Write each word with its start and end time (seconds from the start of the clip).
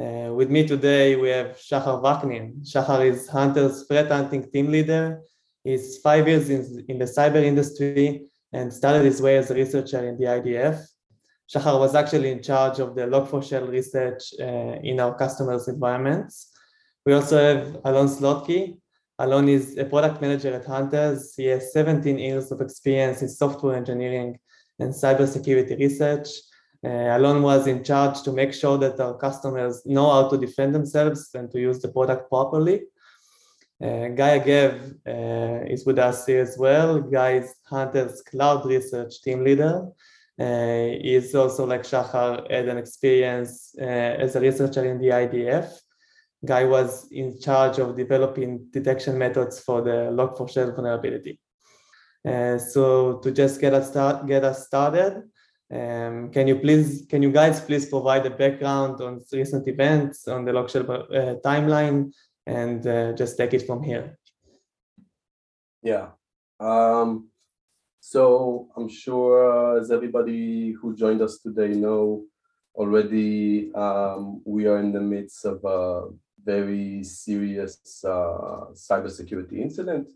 Uh, 0.00 0.32
with 0.32 0.48
me 0.48 0.66
today, 0.66 1.14
we 1.14 1.28
have 1.28 1.58
Shachar 1.58 2.00
Vaknin. 2.02 2.66
Shachar 2.66 3.04
is 3.04 3.28
Hunter's 3.28 3.86
threat 3.86 4.10
hunting 4.10 4.50
team 4.50 4.70
leader. 4.70 5.20
He's 5.62 5.98
five 5.98 6.26
years 6.26 6.48
in, 6.48 6.86
in 6.88 6.98
the 6.98 7.04
cyber 7.04 7.42
industry 7.42 8.26
and 8.50 8.72
started 8.72 9.04
his 9.04 9.20
way 9.20 9.36
as 9.36 9.50
a 9.50 9.54
researcher 9.54 10.08
in 10.08 10.16
the 10.16 10.24
IDF. 10.24 10.82
Shachar 11.54 11.78
was 11.78 11.94
actually 11.94 12.30
in 12.30 12.42
charge 12.42 12.78
of 12.78 12.94
the 12.94 13.02
Log4Shell 13.02 13.68
research 13.68 14.22
uh, 14.40 14.78
in 14.82 15.00
our 15.00 15.14
customers' 15.18 15.68
environments. 15.68 16.50
We 17.04 17.12
also 17.12 17.36
have 17.36 17.76
Alon 17.84 18.08
Slotky. 18.08 18.78
Alon 19.18 19.50
is 19.50 19.76
a 19.76 19.84
product 19.84 20.22
manager 20.22 20.54
at 20.54 20.64
Hunters. 20.64 21.34
He 21.36 21.44
has 21.46 21.74
17 21.74 22.18
years 22.18 22.50
of 22.50 22.62
experience 22.62 23.20
in 23.20 23.28
software 23.28 23.76
engineering 23.76 24.38
and 24.78 24.94
cybersecurity 24.94 25.78
research. 25.78 26.28
Uh, 26.82 27.16
Alon 27.16 27.42
was 27.42 27.66
in 27.66 27.84
charge 27.84 28.22
to 28.22 28.32
make 28.32 28.54
sure 28.54 28.78
that 28.78 28.98
our 29.00 29.16
customers 29.18 29.82
know 29.84 30.10
how 30.10 30.28
to 30.28 30.38
defend 30.38 30.74
themselves 30.74 31.30
and 31.34 31.50
to 31.50 31.60
use 31.60 31.80
the 31.80 31.88
product 31.88 32.28
properly. 32.28 32.84
Uh, 33.82 34.08
Guy 34.08 34.38
Agev 34.38 34.94
uh, 35.06 35.64
is 35.66 35.84
with 35.86 35.98
us 35.98 36.26
here 36.26 36.42
as 36.42 36.56
well. 36.58 37.00
Guy 37.00 37.38
is 37.38 37.54
Hunter's 37.64 38.22
cloud 38.22 38.66
research 38.66 39.22
team 39.22 39.44
leader. 39.44 39.88
Uh, 40.38 40.96
he 41.02 41.14
is 41.14 41.34
also 41.34 41.66
like 41.66 41.82
Shachar 41.82 42.50
had 42.50 42.68
an 42.68 42.78
experience 42.78 43.74
uh, 43.78 43.84
as 43.84 44.36
a 44.36 44.40
researcher 44.40 44.84
in 44.84 44.98
the 44.98 45.08
IDF. 45.08 45.70
Guy 46.44 46.64
was 46.64 47.10
in 47.12 47.38
charge 47.38 47.78
of 47.78 47.96
developing 47.96 48.66
detection 48.70 49.18
methods 49.18 49.60
for 49.60 49.82
the 49.82 50.10
Log4Shell 50.10 50.74
vulnerability. 50.74 51.38
Uh, 52.26 52.58
so 52.58 53.18
to 53.18 53.30
just 53.30 53.60
get 53.60 53.74
us, 53.74 53.88
start, 53.88 54.26
get 54.26 54.44
us 54.44 54.66
started, 54.66 55.22
um, 55.72 56.30
can 56.32 56.48
you 56.48 56.56
please, 56.56 57.06
can 57.08 57.22
you 57.22 57.30
guys 57.30 57.60
please 57.60 57.86
provide 57.86 58.26
a 58.26 58.30
background 58.30 59.00
on 59.00 59.20
recent 59.32 59.68
events 59.68 60.26
on 60.26 60.44
the 60.44 60.52
Log4Shell 60.52 60.90
uh, 60.90 61.34
timeline 61.44 62.12
and 62.46 62.84
uh, 62.86 63.12
just 63.12 63.36
take 63.36 63.54
it 63.54 63.66
from 63.66 63.82
here? 63.82 64.18
Yeah. 65.82 66.08
Um, 66.58 67.28
so 68.00 68.68
I'm 68.76 68.88
sure 68.88 69.76
uh, 69.76 69.80
as 69.80 69.90
everybody 69.92 70.72
who 70.72 70.96
joined 70.96 71.22
us 71.22 71.38
today 71.38 71.68
know 71.68 72.24
already, 72.74 73.72
um, 73.74 74.42
we 74.44 74.66
are 74.66 74.78
in 74.78 74.92
the 74.92 75.00
midst 75.00 75.44
of 75.44 75.64
a 75.64 76.08
very 76.44 77.04
serious 77.04 78.04
uh, 78.04 78.72
cybersecurity 78.72 79.58
incident. 79.60 80.08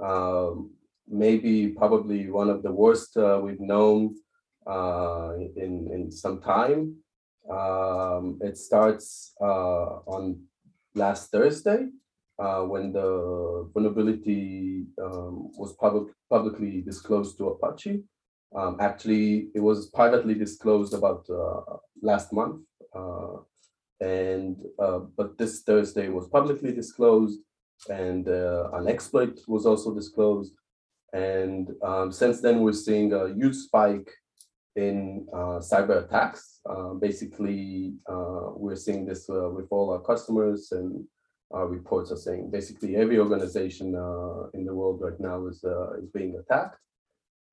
Um, 0.00 0.70
maybe 1.08 1.68
probably 1.68 2.30
one 2.30 2.48
of 2.48 2.62
the 2.62 2.72
worst 2.72 3.16
uh, 3.16 3.40
we've 3.42 3.60
known 3.60 4.14
uh, 4.66 5.34
in, 5.56 5.88
in 5.92 6.10
some 6.10 6.40
time. 6.40 6.96
Um, 7.48 8.40
it 8.42 8.58
starts 8.58 9.32
uh, 9.40 10.00
on 10.06 10.42
last 10.94 11.30
Thursday 11.30 11.86
uh, 12.38 12.62
when 12.62 12.92
the 12.92 13.70
vulnerability 13.72 14.86
um, 15.00 15.52
was 15.56 15.72
public, 15.74 16.12
publicly 16.28 16.80
disclosed 16.80 17.38
to 17.38 17.48
Apache. 17.50 18.02
Um, 18.56 18.78
actually, 18.80 19.50
it 19.54 19.60
was 19.60 19.88
privately 19.90 20.34
disclosed 20.34 20.94
about 20.94 21.24
uh, 21.30 21.76
last 22.02 22.32
month. 22.32 22.62
Uh, 22.94 23.38
and 24.00 24.56
but 25.16 25.38
this 25.38 25.62
Thursday 25.62 26.08
was 26.08 26.28
publicly 26.28 26.70
disclosed 26.72 27.40
and 27.88 28.28
an 28.28 28.88
exploit 28.88 29.40
was 29.46 29.64
also 29.64 29.94
disclosed. 29.94 30.52
And 31.14 31.70
um, 31.82 32.12
since 32.12 32.42
then, 32.42 32.60
we're 32.60 32.74
seeing 32.74 33.14
a 33.14 33.32
huge 33.32 33.54
spike 33.54 34.10
in 34.76 35.26
uh, 35.32 35.58
cyber 35.60 36.04
attacks. 36.04 36.60
Uh, 36.68 36.94
basically, 36.94 37.94
uh, 38.08 38.50
we're 38.54 38.76
seeing 38.76 39.06
this 39.06 39.28
uh, 39.28 39.48
with 39.50 39.66
all 39.70 39.90
our 39.90 40.00
customers 40.00 40.72
and 40.72 41.04
our 41.52 41.66
reports 41.66 42.10
are 42.10 42.16
saying 42.16 42.50
basically 42.50 42.96
every 42.96 43.18
organization 43.18 43.94
uh, 43.94 44.48
in 44.52 44.64
the 44.64 44.74
world 44.74 45.00
right 45.00 45.18
now 45.18 45.46
is, 45.46 45.64
is 45.98 46.08
being 46.12 46.36
attacked. 46.38 46.78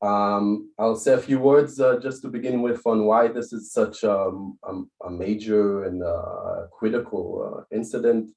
Um, 0.01 0.71
I'll 0.77 0.97
say 0.97 1.13
a 1.13 1.17
few 1.17 1.39
words 1.39 1.77
just 2.01 2.23
to 2.23 2.27
begin 2.27 2.61
with 2.61 2.81
on 2.85 3.05
why 3.05 3.29
this 3.29 3.53
is 3.53 3.71
such 3.71 4.03
um, 4.03 4.57
a, 4.63 5.07
a, 5.07 5.09
major 5.09 5.85
and 5.85 6.03
critical 6.77 7.65
incident. 7.71 8.31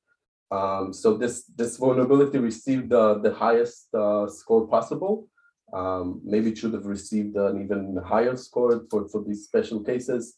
Um, 0.53 0.93
so 0.93 1.17
this, 1.17 1.45
this 1.57 1.77
vulnerability 1.77 2.39
received 2.39 2.91
the 2.91 3.35
highest 3.37 3.89
score 4.29 4.69
possible. 4.69 5.27
Um, 5.73 6.21
maybe 6.25 6.51
it 6.51 6.59
should 6.59 6.75
have 6.75 6.87
received 6.87 7.37
an 7.37 7.63
even 7.63 7.97
higher 8.05 8.37
score 8.37 8.85
for, 8.91 9.09
for 9.09 9.25
these 9.25 9.45
special 9.45 9.83
cases. 9.83 10.37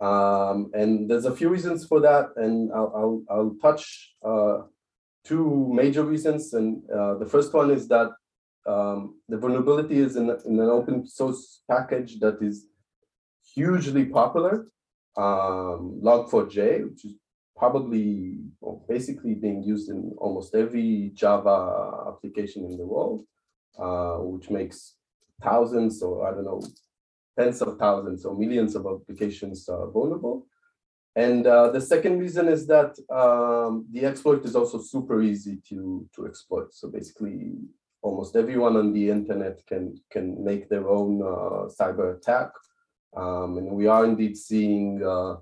Um, 0.00 0.70
and 0.74 1.08
there's 1.10 1.24
a 1.24 1.34
few 1.34 1.48
reasons 1.48 1.86
for 1.86 2.00
that, 2.00 2.26
and 2.36 2.70
I'll, 2.72 2.92
I'll, 2.94 3.36
I'll 3.36 3.56
touch 3.62 4.14
uh, 4.22 4.62
two 5.24 5.70
major 5.72 6.04
reasons. 6.04 6.52
And 6.52 6.82
uh, 6.90 7.14
the 7.14 7.26
first 7.26 7.54
one 7.54 7.70
is 7.70 7.88
that 7.88 8.10
um, 8.66 9.20
the 9.28 9.38
vulnerability 9.38 9.98
is 9.98 10.16
in, 10.16 10.28
in, 10.44 10.60
an 10.60 10.68
open 10.68 11.06
source 11.06 11.62
package 11.70 12.18
that 12.20 12.42
is 12.42 12.66
hugely 13.54 14.04
popular, 14.04 14.66
um, 15.16 16.00
Log4j, 16.02 16.90
which 16.90 17.04
is 17.04 17.14
probably 17.56 18.40
well, 18.60 18.84
basically 18.88 19.34
being 19.34 19.62
used 19.62 19.88
in 19.88 20.12
almost 20.18 20.54
every 20.54 21.12
Java 21.14 22.04
application 22.08 22.64
in 22.64 22.76
the 22.76 22.84
world 22.84 23.24
uh, 23.78 24.16
which 24.16 24.50
makes 24.50 24.94
thousands 25.42 26.02
or 26.02 26.26
I 26.26 26.30
don't 26.32 26.44
know, 26.44 26.62
tens 27.38 27.60
of 27.62 27.78
thousands 27.78 28.24
or 28.24 28.36
millions 28.36 28.74
of 28.74 28.86
applications 28.86 29.68
uh, 29.68 29.86
vulnerable. 29.86 30.46
And 31.14 31.46
uh, 31.46 31.70
the 31.70 31.80
second 31.80 32.18
reason 32.18 32.48
is 32.48 32.66
that 32.66 32.98
um, 33.10 33.86
the 33.90 34.04
exploit 34.04 34.44
is 34.44 34.54
also 34.54 34.78
super 34.80 35.22
easy 35.22 35.58
to, 35.68 36.06
to 36.14 36.26
exploit. 36.26 36.74
So 36.74 36.90
basically, 36.90 37.54
almost 38.02 38.36
everyone 38.36 38.76
on 38.76 38.92
the 38.92 39.08
internet 39.08 39.66
can, 39.66 39.98
can 40.10 40.44
make 40.44 40.68
their 40.68 40.88
own 40.88 41.22
uh, 41.22 41.68
cyber 41.78 42.16
attack. 42.16 42.50
Um, 43.16 43.56
and 43.56 43.68
we 43.70 43.86
are 43.86 44.04
indeed 44.04 44.36
seeing 44.36 45.02
uh, 45.02 45.36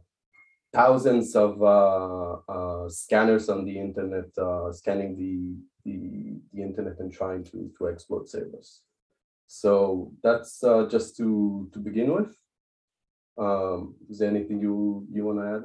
thousands 0.72 1.34
of 1.34 1.60
uh, 1.60 2.88
scanners 2.88 3.48
on 3.48 3.64
the 3.64 3.76
internet 3.76 4.30
scanning 4.72 5.16
the 5.16 5.56
the, 5.84 6.40
the 6.52 6.62
internet 6.62 6.98
and 7.00 7.12
trying 7.12 7.44
to, 7.44 7.70
to 7.78 7.88
exploit 7.88 8.28
servers. 8.28 8.80
So 9.46 10.12
that's 10.22 10.62
uh, 10.64 10.86
just 10.90 11.16
to, 11.18 11.68
to 11.72 11.78
begin 11.78 12.12
with. 12.12 12.36
Um, 13.36 13.96
is 14.08 14.18
there 14.18 14.30
anything 14.30 14.60
you, 14.60 15.06
you 15.12 15.24
want 15.24 15.38
to 15.38 15.46
add? 15.54 15.64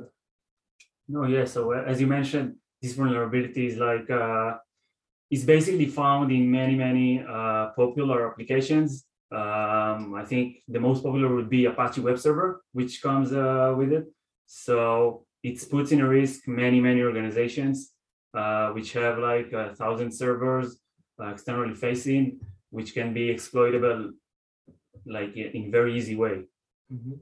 No, 1.07 1.25
yeah. 1.25 1.45
So 1.45 1.73
uh, 1.73 1.83
as 1.85 2.01
you 2.01 2.07
mentioned, 2.07 2.55
this 2.81 2.93
vulnerability 2.93 3.67
is 3.67 3.77
like, 3.77 4.09
uh, 4.09 4.57
it's 5.29 5.43
basically 5.43 5.85
found 5.85 6.31
in 6.31 6.49
many, 6.49 6.75
many 6.75 7.23
uh, 7.27 7.67
popular 7.75 8.31
applications. 8.31 9.05
Um, 9.31 10.15
I 10.15 10.25
think 10.25 10.57
the 10.67 10.79
most 10.79 11.03
popular 11.03 11.33
would 11.35 11.49
be 11.49 11.65
Apache 11.65 12.01
Web 12.01 12.17
Server, 12.17 12.61
which 12.73 13.01
comes 13.01 13.31
uh, 13.31 13.73
with 13.77 13.93
it. 13.93 14.05
So 14.47 15.25
it 15.43 15.63
puts 15.69 15.91
in 15.91 16.01
a 16.01 16.07
risk 16.07 16.47
many, 16.47 16.79
many 16.79 17.01
organizations 17.01 17.91
uh, 18.33 18.69
which 18.69 18.93
have 18.93 19.17
like 19.17 19.51
a 19.53 19.75
thousand 19.75 20.11
servers 20.11 20.79
uh, 21.19 21.27
externally 21.27 21.75
facing, 21.75 22.39
which 22.69 22.93
can 22.93 23.13
be 23.13 23.29
exploitable 23.29 24.11
like 25.05 25.35
in 25.35 25.71
very 25.71 25.97
easy 25.97 26.15
way. 26.15 26.43
Mm-hmm. 26.91 27.13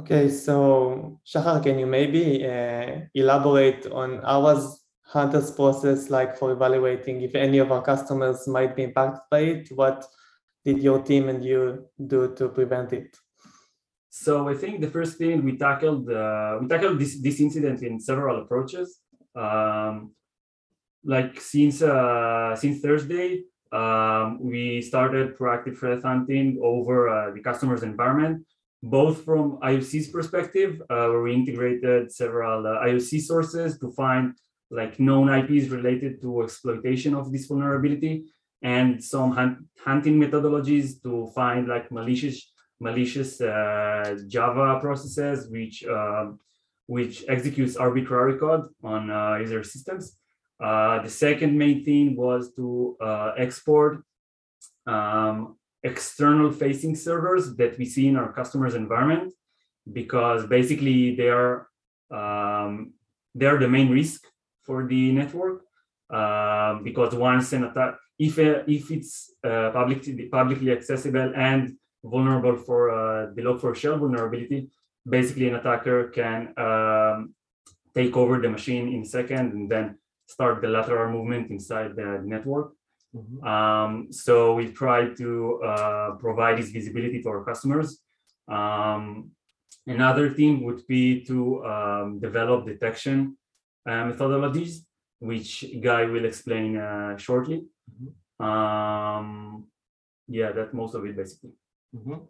Okay, 0.00 0.28
so 0.28 1.20
Shahar, 1.24 1.60
can 1.60 1.78
you 1.78 1.86
maybe 1.86 2.46
uh, 2.46 3.00
elaborate 3.14 3.86
on 3.86 4.22
how 4.22 4.42
was 4.42 4.84
Hunter's 5.02 5.50
process 5.50 6.10
like 6.10 6.36
for 6.36 6.52
evaluating 6.52 7.22
if 7.22 7.34
any 7.34 7.58
of 7.58 7.72
our 7.72 7.82
customers 7.82 8.46
might 8.46 8.76
be 8.76 8.84
impacted 8.84 9.22
by 9.30 9.40
it? 9.40 9.68
What 9.74 10.06
did 10.64 10.82
your 10.82 11.02
team 11.02 11.28
and 11.28 11.44
you 11.44 11.86
do 12.06 12.34
to 12.36 12.48
prevent 12.48 12.92
it? 12.92 13.16
So 14.10 14.48
I 14.48 14.54
think 14.54 14.80
the 14.80 14.90
first 14.90 15.18
thing 15.18 15.44
we 15.44 15.56
tackled 15.56 16.10
uh, 16.10 16.58
we 16.60 16.68
tackled 16.68 16.98
this 16.98 17.20
this 17.20 17.40
incident 17.40 17.82
in 17.82 17.98
several 17.98 18.42
approaches. 18.42 19.00
Um, 19.34 20.12
like 21.08 21.40
since 21.40 21.80
uh, 21.80 22.54
since 22.54 22.80
Thursday, 22.80 23.42
um, 23.72 24.38
we 24.40 24.82
started 24.82 25.36
proactive 25.38 25.78
threat 25.78 26.02
hunting 26.02 26.60
over 26.62 27.08
uh, 27.08 27.32
the 27.34 27.40
customer's 27.40 27.82
environment, 27.82 28.46
both 28.82 29.24
from 29.24 29.58
IOC's 29.60 30.08
perspective, 30.08 30.82
uh, 30.90 31.08
where 31.08 31.22
we 31.22 31.32
integrated 31.32 32.12
several 32.12 32.66
uh, 32.66 32.84
IOC 32.86 33.22
sources 33.22 33.78
to 33.78 33.90
find 33.92 34.34
like 34.70 35.00
known 35.00 35.32
IPs 35.32 35.70
related 35.70 36.20
to 36.20 36.42
exploitation 36.42 37.14
of 37.14 37.32
this 37.32 37.46
vulnerability, 37.46 38.26
and 38.60 39.02
some 39.02 39.30
hunt 39.32 39.56
hunting 39.82 40.20
methodologies 40.20 41.02
to 41.02 41.32
find 41.34 41.66
like 41.68 41.90
malicious 41.90 42.52
malicious 42.80 43.40
uh, 43.40 44.14
Java 44.28 44.78
processes 44.78 45.48
which 45.48 45.84
um, 45.86 46.38
which 46.86 47.24
executes 47.28 47.76
arbitrary 47.76 48.36
code 48.38 48.66
on 48.82 49.10
uh, 49.10 49.36
user 49.36 49.64
systems. 49.64 50.18
Uh, 50.60 51.02
the 51.02 51.10
second 51.10 51.56
main 51.56 51.84
thing 51.84 52.16
was 52.16 52.52
to 52.54 52.96
uh, 53.00 53.32
export 53.36 54.02
um, 54.86 55.56
external 55.82 56.50
facing 56.50 56.96
servers 56.96 57.54
that 57.56 57.78
we 57.78 57.84
see 57.84 58.08
in 58.08 58.16
our 58.16 58.32
customers 58.32 58.74
environment 58.74 59.32
because 59.92 60.46
basically 60.46 61.14
they 61.14 61.28
are 61.28 61.68
um, 62.10 62.92
they're 63.34 63.58
the 63.58 63.68
main 63.68 63.90
risk 63.90 64.24
for 64.64 64.86
the 64.86 65.12
network 65.12 65.62
uh, 66.10 66.74
because 66.82 67.14
once 67.14 67.52
an 67.52 67.64
attack, 67.64 67.96
if 68.18 68.38
uh, 68.38 68.62
if 68.66 68.90
it's 68.90 69.32
uh, 69.44 69.70
publicly 69.70 70.26
publicly 70.26 70.72
accessible 70.72 71.32
and 71.36 71.76
vulnerable 72.02 72.56
for 72.56 72.90
uh, 72.90 73.26
the 73.34 73.42
log4shell 73.42 73.98
vulnerability, 73.98 74.70
basically 75.08 75.48
an 75.48 75.56
attacker 75.56 76.08
can 76.08 76.52
um, 76.56 77.34
take 77.94 78.16
over 78.16 78.40
the 78.40 78.48
machine 78.48 78.88
in 78.94 79.02
a 79.02 79.04
second 79.04 79.52
and 79.52 79.70
then 79.70 79.98
start 80.28 80.60
the 80.62 80.68
lateral 80.68 81.10
movement 81.10 81.50
inside 81.50 81.96
the 81.96 82.20
network. 82.24 82.68
Mhm. 83.16 83.42
Um, 83.54 84.12
so 84.12 84.54
we 84.54 84.64
try 84.72 85.00
to 85.14 85.28
uh, 85.70 86.10
provide 86.24 86.58
this 86.58 86.70
visibility 86.70 87.22
to 87.22 87.28
our 87.30 87.42
customers. 87.44 88.02
Um, 88.46 89.30
another 89.86 90.26
thing 90.30 90.64
would 90.64 90.86
be 90.86 91.24
to 91.24 91.64
um, 91.64 92.20
develop 92.20 92.66
detection 92.66 93.36
uh, 93.88 94.04
methodologies, 94.08 94.84
which 95.20 95.64
Guy 95.80 96.04
will 96.04 96.26
explain 96.26 96.76
uh, 96.76 97.16
shortly. 97.16 97.58
Um, 98.38 99.66
yeah, 100.28 100.52
that's 100.52 100.74
most 100.74 100.94
of 100.94 101.04
it 101.06 101.16
basically. 101.16 101.54
Mhm. 101.96 102.28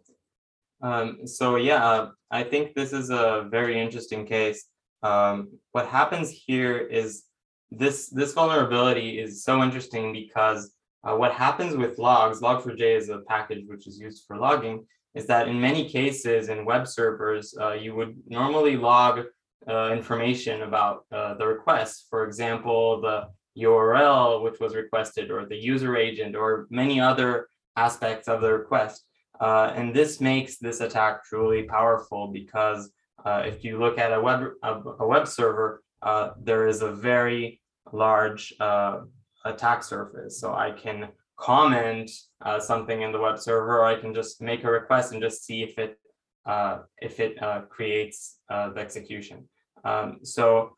Um, 0.81 1.27
so 1.27 1.57
yeah, 1.57 1.83
uh, 1.91 2.11
I 2.31 2.43
think 2.43 2.73
this 2.73 2.93
is 2.93 3.09
a 3.09 3.47
very 3.51 3.75
interesting 3.79 4.25
case. 4.25 4.59
Um, 5.03 5.59
what 5.73 5.87
happens 5.87 6.29
here 6.31 6.77
is 6.77 7.23
this 7.71 8.09
this 8.09 8.33
vulnerability 8.33 9.19
is 9.19 9.43
so 9.43 9.63
interesting 9.63 10.11
because 10.11 10.73
uh, 11.03 11.15
what 11.15 11.31
happens 11.31 11.75
with 11.75 11.97
logs, 11.97 12.41
log4j 12.41 12.97
is 12.97 13.09
a 13.09 13.19
package 13.19 13.65
which 13.67 13.87
is 13.87 13.99
used 13.99 14.25
for 14.25 14.37
logging, 14.37 14.85
is 15.15 15.25
that 15.27 15.47
in 15.47 15.59
many 15.59 15.87
cases 15.87 16.49
in 16.49 16.65
web 16.65 16.87
servers, 16.87 17.55
uh, 17.59 17.73
you 17.73 17.95
would 17.95 18.15
normally 18.27 18.75
log 18.75 19.25
uh, 19.67 19.91
information 19.91 20.63
about 20.63 21.05
uh, 21.11 21.35
the 21.35 21.45
request. 21.45 22.07
For 22.09 22.25
example, 22.25 23.01
the 23.01 23.27
URL 23.57 24.43
which 24.43 24.59
was 24.59 24.75
requested 24.75 25.31
or 25.31 25.45
the 25.45 25.55
user 25.55 25.97
agent 25.97 26.35
or 26.35 26.67
many 26.69 26.99
other 26.99 27.47
aspects 27.75 28.27
of 28.27 28.41
the 28.41 28.51
request. 28.51 29.05
Uh, 29.39 29.71
and 29.75 29.95
this 29.95 30.19
makes 30.19 30.57
this 30.57 30.81
attack 30.81 31.23
truly 31.23 31.63
powerful 31.63 32.27
because 32.27 32.91
uh, 33.25 33.43
if 33.45 33.63
you 33.63 33.79
look 33.79 33.97
at 33.97 34.13
a 34.13 34.19
web 34.19 34.51
a, 34.63 34.73
a 34.99 35.07
web 35.07 35.27
server, 35.27 35.81
uh, 36.01 36.31
there 36.41 36.67
is 36.67 36.81
a 36.81 36.91
very 36.91 37.61
large 37.91 38.53
uh, 38.59 39.01
attack 39.45 39.83
surface. 39.83 40.39
So 40.39 40.53
I 40.53 40.71
can 40.71 41.09
comment 41.37 42.11
uh, 42.45 42.59
something 42.59 43.01
in 43.01 43.11
the 43.11 43.19
web 43.19 43.39
server, 43.39 43.79
or 43.79 43.85
I 43.85 43.99
can 43.99 44.13
just 44.13 44.41
make 44.41 44.63
a 44.63 44.71
request 44.71 45.13
and 45.13 45.21
just 45.21 45.45
see 45.45 45.63
if 45.63 45.77
it 45.77 45.97
uh, 46.45 46.79
if 46.99 47.19
it 47.19 47.41
uh, 47.43 47.61
creates 47.69 48.39
uh, 48.49 48.69
the 48.69 48.79
execution. 48.79 49.47
Um, 49.83 50.19
so 50.23 50.75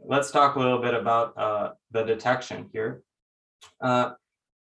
let's 0.00 0.30
talk 0.30 0.56
a 0.56 0.58
little 0.58 0.80
bit 0.80 0.94
about 0.94 1.34
the 1.90 2.02
detection 2.02 2.68
here. 2.72 3.02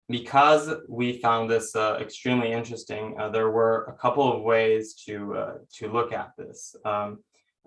Because 0.10 0.74
we 0.88 1.20
found 1.20 1.50
this 1.50 1.76
extremely 1.76 2.52
interesting, 2.54 3.18
there 3.34 3.50
were 3.50 3.86
a 3.86 3.94
couple 3.94 4.32
of 4.32 4.42
ways 4.44 4.94
to 5.06 5.16
to 5.78 5.92
look 5.92 6.14
at 6.14 6.32
this. 6.38 6.76
Um, 6.86 7.20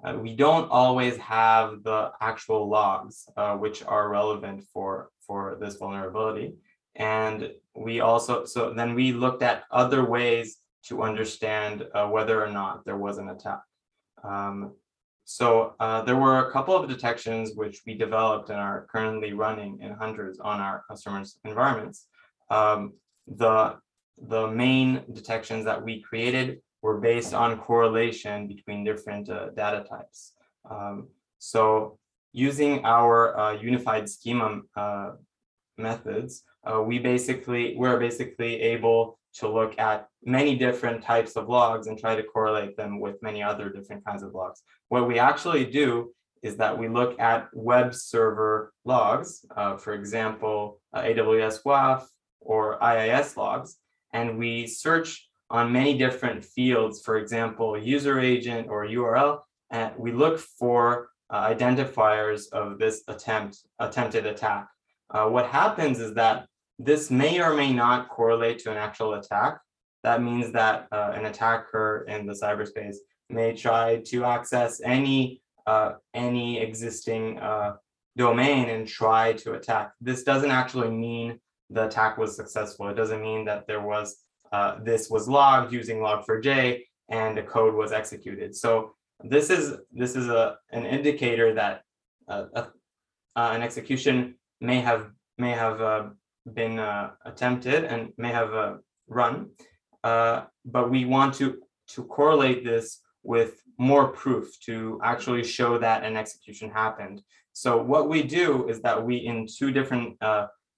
uh, 0.05 0.17
we 0.19 0.35
don't 0.35 0.70
always 0.70 1.17
have 1.19 1.82
the 1.82 2.11
actual 2.20 2.69
logs, 2.69 3.29
uh, 3.37 3.56
which 3.56 3.85
are 3.85 4.08
relevant 4.08 4.64
for 4.73 5.11
for 5.26 5.56
this 5.61 5.76
vulnerability, 5.76 6.55
and 6.97 7.50
we 7.75 8.00
also 8.00 8.44
so 8.44 8.73
then 8.73 8.94
we 8.94 9.12
looked 9.12 9.43
at 9.43 9.64
other 9.70 10.05
ways 10.05 10.58
to 10.87 11.02
understand 11.02 11.87
uh, 11.94 12.06
whether 12.06 12.43
or 12.43 12.50
not 12.50 12.85
there 12.85 12.97
was 12.97 13.19
an 13.19 13.29
attack. 13.29 13.61
Um, 14.25 14.73
so 15.25 15.75
uh, 15.79 16.02
there 16.02 16.17
were 16.17 16.38
a 16.41 16.50
couple 16.50 16.75
of 16.75 16.88
detections 16.88 17.52
which 17.55 17.82
we 17.87 17.94
developed 17.94 18.50
and 18.50 18.58
are 18.58 18.87
currently 18.91 19.32
running 19.32 19.79
in 19.81 19.93
Hunters 19.93 20.41
on 20.41 20.61
our 20.61 20.82
customers' 20.88 21.38
environments 21.44 22.06
um, 22.50 22.94
the 23.26 23.76
the 24.29 24.49
main 24.49 25.02
detections 25.12 25.64
that 25.64 25.82
we 25.82 26.02
created 26.02 26.61
were 26.82 26.99
based 26.99 27.35
on 27.35 27.59
correlation 27.59 28.49
between 28.49 28.85
different 28.85 29.29
uh, 29.29 29.50
data 29.50 29.85
types. 29.88 30.32
Um, 30.71 31.09
so 31.38 31.99
using 32.32 32.85
our 32.85 33.38
uh, 33.38 33.53
unified 33.53 34.09
schema 34.09 34.61
uh, 34.77 35.11
methods, 35.77 36.43
uh, 36.65 36.81
we 36.82 36.99
basically 36.99 37.75
we're 37.77 37.99
basically 37.99 38.61
able 38.61 39.19
to 39.32 39.49
look 39.49 39.79
at 39.79 40.09
many 40.25 40.56
different 40.56 41.03
types 41.03 41.37
of 41.37 41.49
logs 41.49 41.87
and 41.87 41.99
try 41.99 42.15
to 42.15 42.23
correlate 42.23 42.77
them 42.77 43.00
with 43.00 43.23
many 43.23 43.43
other 43.43 43.71
different 43.71 44.05
kinds 44.05 44.23
of 44.23 44.35
logs. 44.35 44.62
What 44.88 45.06
we 45.06 45.19
actually 45.19 45.67
do 45.67 46.12
is 46.43 46.56
that 46.56 46.76
we 46.76 46.88
look 46.88 47.19
at 47.21 47.49
web 47.53 47.94
server 47.94 48.73
logs, 48.85 49.44
uh, 49.56 49.76
for 49.76 49.93
example, 49.93 50.81
uh, 50.93 51.03
AWS 51.03 51.62
WAF, 51.65 52.06
or 52.41 52.79
IIS 52.83 53.37
logs, 53.37 53.76
and 54.12 54.38
we 54.38 54.67
search 54.67 55.29
on 55.50 55.73
many 55.73 55.99
different 55.99 56.44
fields, 56.44 57.02
for 57.02 57.19
example, 57.19 57.76
user 57.76 58.20
agent 58.20 58.69
or 58.69 58.87
URL, 58.87 59.41
and 59.70 59.93
we 59.99 60.12
look 60.12 60.38
for 60.38 61.11
uh, 61.29 61.49
identifiers 61.49 62.50
of 62.52 62.79
this 62.79 63.02
attempt 63.08 63.58
attempted 63.79 64.26
attack. 64.26 64.69
Uh, 65.11 65.26
what 65.29 65.47
happens 65.47 65.99
is 66.00 66.14
that 66.14 66.47
this 66.79 67.11
may 67.11 67.41
or 67.41 67.55
may 67.55 67.73
not 67.73 68.08
correlate 68.08 68.58
to 68.61 68.70
an 68.70 68.76
actual 68.76 69.14
attack. 69.14 69.58
That 70.02 70.23
means 70.23 70.52
that 70.52 70.87
uh, 70.93 71.12
an 71.14 71.26
attacker 71.26 72.06
in 72.08 72.26
the 72.26 72.32
cyberspace 72.32 72.97
may 73.29 73.55
try 73.55 74.02
to 74.06 74.25
access 74.25 74.81
any 74.82 75.43
uh, 75.67 75.93
any 76.14 76.61
existing 76.61 77.38
uh, 77.38 77.75
domain 78.17 78.69
and 78.70 78.88
try 78.88 79.32
to 79.35 79.52
attack. 79.52 79.93
This 80.00 80.23
doesn't 80.25 80.50
actually 80.50 80.91
mean 80.91 81.38
the 81.69 81.87
attack 81.87 82.19
was 82.19 82.35
successful. 82.35 82.88
It 82.88 82.94
doesn't 82.94 83.23
mean 83.23 83.44
that 83.44 83.67
there 83.67 83.81
was 83.81 84.17
uh, 84.52 84.79
this 84.82 85.11
was 85.11 85.29
logged 85.29 85.73
using 85.73 85.99
log4j 85.99 86.82
and 87.08 87.37
the 87.37 87.43
code 87.43 87.75
was 87.75 87.93
executed. 87.93 88.55
So 88.56 88.94
this 89.23 89.50
is 89.50 89.75
this 89.93 90.17
is 90.17 90.29
a 90.29 90.56
an 90.73 90.87
indicator 90.87 91.55
that 91.55 91.82
uh, 92.29 92.44
uh, 92.55 92.64
an 93.37 93.62
execution 93.62 94.37
may 94.61 94.81
have 94.81 95.11
may 95.38 95.50
have 95.50 95.81
uh, 95.81 96.05
been 96.55 96.79
uh, 96.79 97.11
attempted 97.25 97.85
and 97.85 98.12
may 98.17 98.31
have 98.31 98.79
run, 99.08 99.50
but 100.02 100.91
we 100.91 101.05
want 101.05 101.35
to 101.35 101.61
to 101.88 102.05
correlate 102.05 102.64
this 102.64 103.00
with 103.23 103.62
more 103.79 104.08
proof 104.08 104.58
to 104.61 105.00
actually 105.02 105.44
show 105.44 105.79
that 105.79 106.05
an 106.05 106.17
execution 106.17 106.70
happened. 106.70 107.23
So 107.52 107.82
what 107.82 108.08
we 108.08 108.23
do 108.23 108.69
is 108.69 108.80
that 108.83 109.04
we 109.04 109.16
in 109.16 109.47
two 109.47 109.71
different 109.71 110.19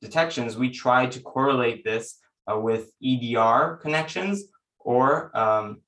detections, 0.01 0.57
we 0.57 0.71
try 0.71 1.07
to 1.07 1.21
correlate 1.21 1.85
this 1.85 2.19
with 2.49 2.93
EDR 3.03 3.79
connections 3.81 4.45
or 4.79 5.37
um, 5.37 5.81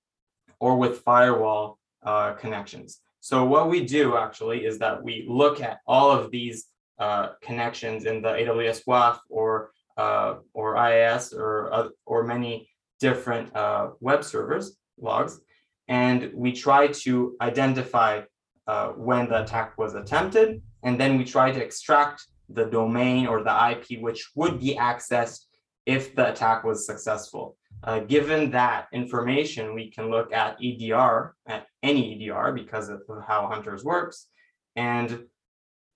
or 0.60 0.76
with 0.76 1.00
firewall 1.00 1.78
uh, 2.04 2.32
connections. 2.34 3.00
So 3.20 3.44
what 3.44 3.68
we 3.68 3.84
do 3.84 4.16
actually 4.16 4.66
is 4.66 4.78
that 4.78 5.02
we 5.02 5.24
look 5.28 5.60
at 5.60 5.80
all 5.86 6.10
of 6.10 6.30
these 6.30 6.66
uh, 6.98 7.28
connections 7.42 8.04
in 8.04 8.22
the 8.22 8.28
AWS 8.28 8.82
WAF 8.86 9.18
or 9.28 9.72
uh, 9.96 10.34
or 10.52 10.76
IIS 10.76 11.32
or 11.32 11.72
uh, 11.72 11.88
or 12.06 12.24
many 12.24 12.68
different 13.00 13.54
uh, 13.56 13.90
web 14.00 14.24
servers 14.24 14.76
logs, 14.98 15.40
and 15.88 16.30
we 16.34 16.52
try 16.52 16.88
to 16.88 17.36
identify 17.40 18.22
uh, 18.66 18.88
when 18.90 19.28
the 19.28 19.42
attack 19.42 19.76
was 19.76 19.94
attempted, 19.94 20.62
and 20.82 20.98
then 20.98 21.18
we 21.18 21.24
try 21.24 21.50
to 21.50 21.62
extract 21.62 22.26
the 22.48 22.66
domain 22.66 23.26
or 23.26 23.42
the 23.42 23.70
IP 23.70 24.00
which 24.02 24.30
would 24.34 24.60
be 24.60 24.74
accessed 24.76 25.46
if 25.86 26.14
the 26.14 26.30
attack 26.30 26.64
was 26.64 26.86
successful. 26.86 27.56
Uh, 27.82 28.00
given 28.00 28.50
that 28.50 28.88
information, 28.92 29.74
we 29.74 29.90
can 29.90 30.10
look 30.10 30.32
at 30.32 30.56
EDR, 30.62 31.34
at 31.46 31.66
any 31.82 32.14
EDR 32.14 32.52
because 32.52 32.88
of 32.88 33.02
how 33.26 33.46
Hunters 33.46 33.84
works, 33.84 34.28
and 34.74 35.24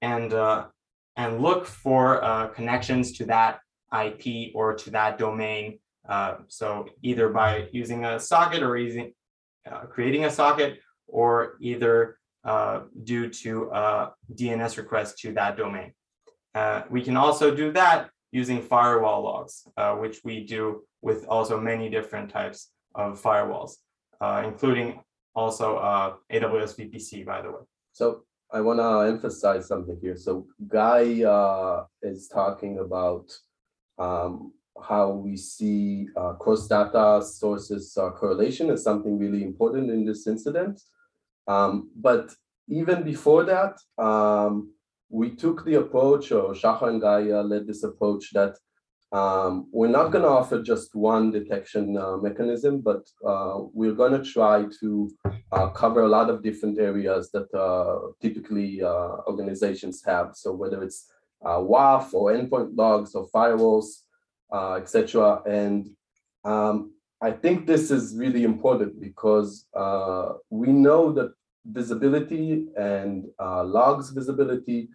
and 0.03 0.35
uh, 0.35 0.67
and 1.17 1.41
look 1.41 1.67
for 1.67 2.23
uh, 2.23 2.49
connections 2.49 3.13
to 3.13 3.25
that 3.27 3.61
IP 4.05 4.53
or 4.55 4.75
to 4.75 4.91
that 4.91 5.19
domain. 5.19 5.79
Uh, 6.07 6.37
so 6.49 6.87
either 7.03 7.31
by 7.31 7.69
using 7.73 8.05
a 8.05 8.21
socket 8.21 8.63
or 8.63 8.77
using 8.77 9.13
uh, 9.71 9.81
creating 9.87 10.27
a 10.27 10.31
socket, 10.31 10.81
or 11.07 11.57
either 11.61 12.19
uh, 12.45 12.81
due 13.05 13.31
to 13.31 13.71
a 13.73 14.13
DNS 14.35 14.77
request 14.77 15.19
to 15.19 15.33
that 15.33 15.57
domain. 15.57 15.93
We 16.91 17.03
can 17.03 17.17
also 17.17 17.55
do 17.55 17.73
that 17.73 18.11
using 18.33 18.63
firewall 18.63 19.23
logs, 19.23 19.67
uh, 19.77 19.95
which 19.95 20.21
we 20.25 20.45
do 20.45 20.83
with 21.03 21.27
also 21.27 21.61
many 21.61 21.89
different 21.89 22.31
types 22.31 22.71
of 22.95 23.21
firewalls, 23.21 23.77
uh, 24.21 24.43
including 24.45 25.01
also 25.35 25.77
uh, 25.79 26.15
AWS 26.33 26.77
VPC, 26.79 27.25
by 27.25 27.43
the 27.43 27.51
way. 27.51 27.61
So 27.93 28.25
I 28.51 28.61
want 28.61 28.81
to 28.81 29.01
emphasize 29.13 29.69
something 29.69 29.99
here. 30.01 30.17
So 30.17 30.47
Guy 30.67 31.23
uh, 31.23 31.85
is 32.03 32.29
talking 32.29 32.79
about 32.79 33.31
um, 33.99 34.53
how 34.83 35.11
we 35.11 35.37
see 35.37 36.09
uh, 36.17 36.35
cross 36.35 36.67
data 36.67 37.23
sources 37.25 37.97
uh, 37.97 38.11
correlation 38.11 38.71
is 38.71 38.83
something 38.83 39.19
really 39.19 39.43
important 39.43 39.91
in 39.91 40.05
this 40.05 40.27
incident. 40.27 40.81
Um, 41.47 41.91
but 41.97 42.31
even 42.69 43.03
before 43.03 43.45
that, 43.45 43.79
um, 44.03 44.73
we 45.11 45.31
took 45.31 45.65
the 45.65 45.77
approach, 45.77 46.33
or 46.33 46.53
Shachar 46.55 46.89
and 46.89 47.01
Guy 47.01 47.31
uh, 47.31 47.43
led 47.43 47.67
this 47.67 47.83
approach 47.83 48.33
that 48.33 48.57
um, 49.11 49.69
we're 49.73 49.89
not 49.89 50.13
going 50.13 50.25
to 50.25 50.29
offer 50.29 50.63
just 50.63 50.95
one 50.95 51.31
detection 51.31 51.97
uh, 51.97 52.19
mechanism, 52.19 52.81
but 52.81 53.09
uh, 53.27 53.61
we're 53.73 53.95
going 53.95 54.13
to 54.13 54.31
try 54.31 54.67
to 54.81 55.11
uh, 55.53 55.69
cover 55.69 56.03
a 56.03 56.09
lot 56.09 56.29
of 56.29 56.43
different 56.43 56.79
areas 56.79 57.31
that 57.31 57.53
uh, 57.55 58.13
typically 58.21 58.83
uh, 58.83 59.17
organizations 59.27 60.03
have. 60.05 60.33
So 60.35 60.53
whether 60.53 60.83
it's 60.83 61.11
WAF 61.43 62.13
or 62.13 62.33
endpoint 62.33 62.77
logs 62.77 63.15
or 63.15 63.29
firewalls, 63.31 64.03
etc. 64.53 65.41
And 65.47 65.89
um, 66.45 66.93
I 67.23 67.31
think 67.31 67.67
this 67.67 67.91
is 67.91 68.15
really 68.15 68.45
important 68.45 69.01
because 69.01 69.67
we 70.51 70.69
know 70.69 71.13
that 71.13 71.33
visibility 71.65 72.67
and 72.77 73.27
logs 73.39 74.11
visibility 74.11 74.91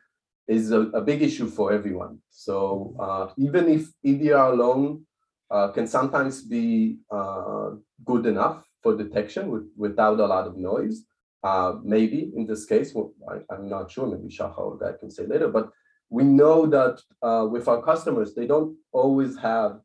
is 0.47 0.71
a, 0.71 0.81
a 0.91 1.01
big 1.01 1.21
issue 1.21 1.47
for 1.47 1.71
everyone. 1.71 2.19
So 2.29 2.95
uh, 3.00 3.33
even 3.38 3.69
if 3.69 3.88
EDR 4.03 4.53
alone 4.53 5.05
uh, 5.50 5.69
can 5.69 5.88
sometimes 5.88 6.41
be 6.41 6.97
uh, 7.12 7.71
good 8.03 8.25
enough 8.25 8.65
for 8.81 8.97
detection 8.97 9.50
with, 9.50 9.63
without 9.77 10.19
a 10.19 10.25
lot 10.25 10.47
of 10.47 10.57
noise, 10.57 11.05
uh, 11.43 11.75
maybe 11.83 12.31
in 12.35 12.45
this 12.45 12.65
case, 12.65 12.93
well, 12.93 13.13
I, 13.29 13.55
am 13.55 13.69
not 13.69 13.91
sure, 13.91 14.07
maybe 14.07 14.33
Shachar 14.33 14.57
or 14.57 14.77
Guy 14.77 14.93
can 15.00 15.12
say 15.12 15.25
later, 15.25 15.50
but 15.50 15.69
we 16.09 16.23
know 16.23 16.65
that 16.67 17.01
uh, 17.21 17.45
with 17.47 17.67
our 17.67 17.81
customers, 17.81 18.33
they 18.33 18.47
don't 18.47 18.77
always 18.91 19.38
have 19.38 19.79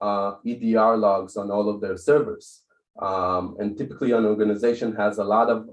uh, 0.00 0.34
EDR 0.46 0.96
logs 0.96 1.36
on 1.36 1.50
all 1.50 1.68
of 1.68 1.80
their 1.80 1.96
servers. 1.96 2.62
Um, 3.00 3.56
and 3.58 3.76
typically 3.76 4.12
an 4.12 4.24
organization 4.24 4.94
has 4.94 5.18
a 5.18 5.24
lot 5.24 5.50
of 5.50 5.68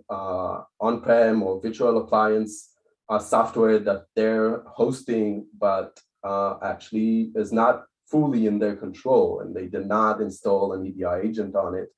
on-prem 0.79 1.43
or 1.43 1.62
virtual 1.62 2.00
appliance 2.00 2.71
uh, 3.12 3.20
software 3.20 3.80
that 3.80 4.06
they're 4.15 4.63
hosting, 4.65 5.46
but 5.58 6.00
uh, 6.24 6.56
actually 6.63 7.32
is 7.36 7.51
not 7.51 7.84
fully 8.06 8.46
in 8.46 8.58
their 8.58 8.75
control, 8.75 9.41
and 9.41 9.53
they 9.53 9.68
did 9.68 9.86
not 9.86 10.22
install 10.22 10.74
an 10.74 10.86
EDR 10.88 11.22
agent 11.22 11.56
on 11.56 11.75
it. 11.75 11.89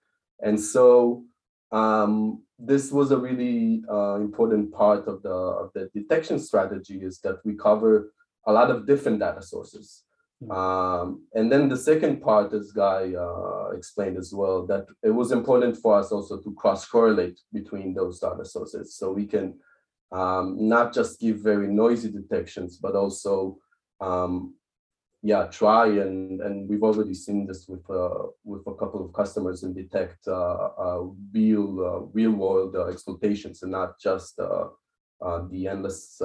And 0.41 0.59
so 0.59 1.23
um, 1.71 2.41
this 2.57 2.91
was 2.91 3.11
a 3.11 3.17
really 3.17 3.83
uh, 3.91 4.15
important 4.15 4.73
part 4.73 5.07
of 5.07 5.21
the 5.21 5.37
of 5.61 5.67
the 5.75 5.89
detection 5.93 6.39
strategy 6.39 6.97
is 7.09 7.19
that 7.19 7.37
we 7.45 7.53
cover 7.55 8.11
a 8.47 8.51
lot 8.51 8.71
of 8.71 8.87
different 8.87 9.19
data 9.19 9.41
sources. 9.41 10.03
Hmm. 10.41 10.51
Um, 10.51 11.07
and 11.33 11.51
then 11.51 11.69
the 11.69 11.77
second 11.77 12.21
part, 12.21 12.53
as 12.53 12.71
Guy 12.71 13.13
uh, 13.13 13.69
explained 13.77 14.17
as 14.17 14.33
well, 14.33 14.65
that 14.65 14.85
it 15.03 15.13
was 15.21 15.31
important 15.31 15.77
for 15.77 15.91
us 15.99 16.11
also 16.11 16.39
to 16.41 16.51
cross 16.55 16.85
correlate 16.85 17.39
between 17.51 17.93
those 17.93 18.19
data 18.19 18.45
sources 18.45 18.95
so 18.97 19.11
we 19.11 19.27
can 19.27 19.59
um, 20.13 20.55
not 20.59 20.93
just 20.93 21.19
give 21.19 21.37
very 21.39 21.67
noisy 21.67 22.11
detections, 22.11 22.77
but 22.77 22.95
also, 22.95 23.57
um, 23.99 24.53
yeah, 25.23 25.47
try 25.47 25.87
and 25.87 26.41
and 26.41 26.69
we've 26.69 26.83
already 26.83 27.15
seen 27.15 27.47
this 27.47 27.65
with 27.67 27.89
uh, 27.89 28.27
with 28.43 28.61
a 28.67 28.75
couple 28.75 29.03
of 29.03 29.13
customers 29.13 29.63
and 29.63 29.73
detect 29.75 30.27
uh, 30.27 30.69
uh, 30.77 30.99
real 31.33 31.69
uh, 31.89 31.99
real 32.13 32.31
world 32.31 32.75
uh, 32.75 32.87
exploitations 32.87 33.63
and 33.63 33.71
not 33.71 33.99
just 33.99 34.39
uh, 34.39 34.67
the 35.49 35.67
endless 35.67 36.21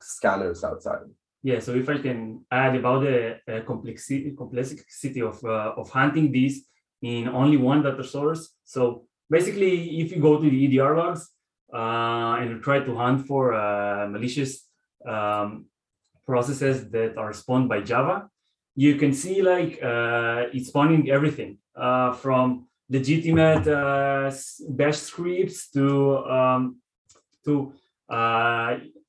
scanners 0.00 0.62
outside. 0.62 1.06
Yeah, 1.42 1.58
so 1.58 1.74
if 1.74 1.88
I 1.88 1.98
can 1.98 2.44
add 2.52 2.76
about 2.76 3.00
the 3.02 3.64
complexity 3.66 4.34
complexity 4.36 5.22
of 5.22 5.44
of 5.44 5.90
hunting 5.90 6.30
these 6.30 6.66
in 7.00 7.28
only 7.28 7.56
one 7.56 7.82
data 7.82 8.04
source. 8.04 8.54
So 8.64 9.06
basically, 9.28 10.00
if 10.00 10.12
you 10.12 10.20
go 10.20 10.40
to 10.40 10.48
the 10.48 10.78
EDR 10.78 10.96
logs, 10.96 11.28
uh, 11.72 12.36
and 12.40 12.62
try 12.62 12.80
to 12.80 12.94
hunt 12.94 13.26
for 13.26 13.54
uh, 13.54 14.06
malicious 14.08 14.66
um, 15.06 15.66
processes 16.26 16.90
that 16.90 17.16
are 17.16 17.32
spawned 17.32 17.68
by 17.68 17.80
Java, 17.80 18.28
you 18.74 18.96
can 18.96 19.12
see 19.12 19.42
like 19.42 19.82
uh, 19.82 20.44
it's 20.52 20.68
spawning 20.68 21.10
everything 21.10 21.58
uh, 21.76 22.12
from 22.12 22.66
legitimate 22.88 23.66
uh, 23.66 24.30
bash 24.68 24.96
scripts 24.96 25.70
to 25.70 26.18
um, 26.26 26.76
to 27.44 27.72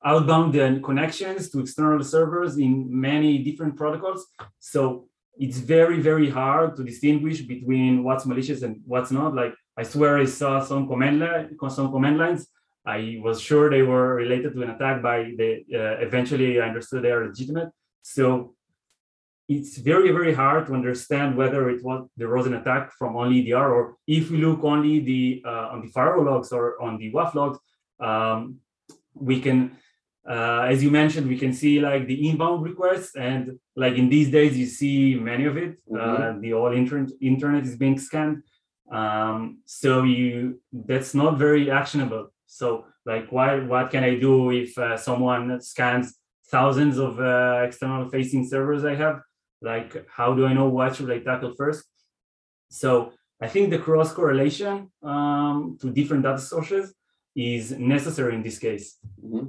outbound 0.06 0.54
connections 0.84 1.50
to 1.50 1.60
external 1.60 2.04
servers 2.04 2.58
in 2.58 2.88
many 2.90 3.38
different 3.38 3.76
protocols. 3.76 4.26
So 4.60 5.08
it's 5.38 5.58
very 5.58 6.00
very 6.00 6.30
hard 6.30 6.76
to 6.78 6.84
distinguish 6.84 7.42
between 7.42 8.04
what's 8.04 8.26
malicious 8.26 8.62
and 8.64 8.82
what's 8.86 9.12
not. 9.12 9.34
Like 9.34 9.54
I 9.78 9.84
swear 9.84 10.18
I 10.18 10.26
saw 10.26 10.64
some 10.64 10.88
command 10.88 11.20
line, 11.20 11.58
some 11.70 11.92
command 11.92 12.18
lines. 12.18 12.48
I 12.86 13.18
was 13.22 13.42
sure 13.42 13.70
they 13.70 13.82
were 13.82 14.16
related 14.16 14.54
to 14.54 14.62
an 14.64 14.72
attack 14.72 15.02
by 15.02 15.34
the. 15.38 15.64
Uh, 15.74 16.06
eventually, 16.06 16.60
I 16.60 16.68
understood 16.68 17.04
they 17.04 17.12
are 17.12 17.26
legitimate. 17.26 17.70
So 18.02 18.56
it's 19.50 19.78
very 19.78 20.12
very 20.12 20.34
hard 20.34 20.66
to 20.68 20.74
understand 20.74 21.36
whether 21.36 21.70
it 21.70 21.84
was 21.84 22.08
there 22.16 22.30
was 22.30 22.46
an 22.46 22.54
attack 22.54 22.92
from 22.94 23.16
only 23.16 23.40
EDR 23.42 23.74
or 23.74 23.96
if 24.08 24.32
we 24.32 24.38
look 24.38 24.64
only 24.64 25.00
the 25.00 25.44
uh, 25.46 25.70
on 25.74 25.82
the 25.82 25.90
firewall 25.90 26.26
logs 26.26 26.52
or 26.52 26.82
on 26.82 26.98
the 26.98 27.12
WAF 27.12 27.34
logs, 27.36 27.60
um, 28.00 28.58
we 29.14 29.40
can. 29.40 29.78
Uh, 30.26 30.62
as 30.70 30.82
you 30.82 30.90
mentioned, 30.90 31.28
we 31.28 31.38
can 31.38 31.52
see 31.52 31.82
like 31.82 32.08
the 32.08 32.30
inbound 32.30 32.64
requests, 32.64 33.14
and 33.18 33.60
like 33.76 33.96
in 33.96 34.08
these 34.08 34.32
days, 34.32 34.58
you 34.58 34.66
see 34.66 35.16
many 35.16 35.44
of 35.44 35.58
it. 35.58 35.72
Mm-hmm. 35.92 36.38
Uh, 36.38 36.40
the 36.40 36.54
all 36.54 36.72
internet 36.72 37.10
internet 37.20 37.66
is 37.66 37.76
being 37.76 38.00
scanned, 38.00 38.42
um, 38.90 39.60
so 39.66 40.04
you 40.04 40.62
that's 40.72 41.14
not 41.14 41.38
very 41.38 41.70
actionable. 41.70 42.33
So 42.54 42.86
like, 43.06 43.32
why, 43.32 43.60
what 43.60 43.90
can 43.90 44.04
I 44.04 44.16
do 44.16 44.52
if 44.52 44.78
uh, 44.78 44.96
someone 44.96 45.60
scans 45.62 46.14
thousands 46.52 47.00
of 47.00 47.20
uh, 47.20 47.64
external 47.66 48.08
facing 48.10 48.46
servers 48.46 48.86
I 48.86 48.96
have? 48.96 49.22
Like, 49.62 50.06
how 50.08 50.36
do 50.36 50.46
I 50.46 50.54
know 50.54 50.68
what 50.70 50.96
should 50.96 51.10
I 51.10 51.20
tackle 51.20 51.54
first? 51.58 51.84
So 52.70 53.12
I 53.42 53.48
think 53.48 53.72
the 53.72 53.80
cross 53.80 54.14
correlation 54.14 54.92
um, 55.02 55.78
to 55.82 55.90
different 55.90 56.24
data 56.24 56.38
sources 56.38 56.94
is 57.36 57.72
necessary 57.72 58.36
in 58.36 58.44
this 58.44 58.60
case. 58.60 58.98
Mm-hmm. 59.24 59.48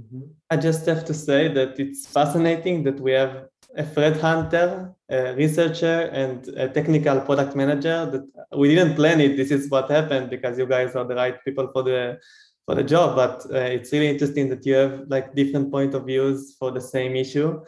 Mm-hmm. 0.00 0.22
I 0.50 0.56
just 0.56 0.84
have 0.86 1.04
to 1.06 1.14
say 1.14 1.48
that 1.48 1.80
it's 1.80 2.06
fascinating 2.06 2.82
that 2.84 3.00
we 3.00 3.12
have 3.12 3.46
a 3.76 3.84
threat 3.84 4.20
hunter, 4.20 4.94
a 5.08 5.34
researcher, 5.34 6.10
and 6.12 6.46
a 6.48 6.68
technical 6.68 7.20
product 7.20 7.56
manager. 7.56 8.04
That 8.10 8.58
we 8.58 8.74
didn't 8.74 8.94
plan 8.94 9.20
it. 9.20 9.36
This 9.36 9.50
is 9.50 9.70
what 9.70 9.90
happened 9.90 10.28
because 10.30 10.58
you 10.58 10.66
guys 10.66 10.94
are 10.94 11.04
the 11.04 11.14
right 11.14 11.42
people 11.44 11.68
for 11.72 11.82
the 11.82 12.18
for 12.66 12.74
the 12.74 12.84
job. 12.84 13.16
But 13.16 13.46
uh, 13.50 13.58
it's 13.58 13.92
really 13.92 14.08
interesting 14.08 14.50
that 14.50 14.66
you 14.66 14.74
have 14.74 15.04
like 15.08 15.34
different 15.34 15.70
point 15.72 15.94
of 15.94 16.04
views 16.04 16.56
for 16.58 16.70
the 16.70 16.80
same 16.80 17.16
issue. 17.16 17.60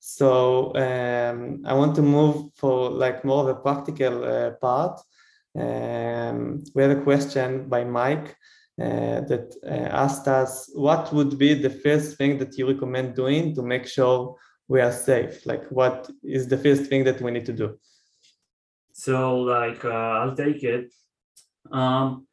So 0.00 0.74
um, 0.74 1.62
I 1.66 1.74
want 1.74 1.94
to 1.96 2.02
move 2.02 2.52
for 2.54 2.90
like 2.90 3.24
more 3.24 3.42
of 3.42 3.48
a 3.48 3.60
practical 3.60 4.24
uh, 4.24 4.50
part. 4.52 5.00
Um, 5.58 6.64
we 6.74 6.82
have 6.82 6.98
a 6.98 7.02
question 7.02 7.68
by 7.68 7.84
Mike. 7.84 8.36
Uh, 8.78 9.22
that 9.22 9.54
uh, 9.64 9.88
asked 10.04 10.28
us 10.28 10.70
what 10.74 11.10
would 11.10 11.38
be 11.38 11.54
the 11.54 11.70
first 11.70 12.18
thing 12.18 12.36
that 12.36 12.58
you 12.58 12.68
recommend 12.68 13.14
doing 13.14 13.54
to 13.54 13.62
make 13.62 13.86
sure 13.86 14.36
we 14.68 14.82
are 14.82 14.92
safe? 14.92 15.46
Like, 15.46 15.64
what 15.70 16.10
is 16.22 16.46
the 16.46 16.58
first 16.58 16.84
thing 16.90 17.02
that 17.04 17.22
we 17.22 17.30
need 17.30 17.46
to 17.46 17.54
do? 17.54 17.78
So, 18.92 19.38
like, 19.38 19.82
uh, 19.82 20.18
I'll 20.20 20.36
take 20.36 20.62
it. 20.62 20.92
Um, 21.72 22.26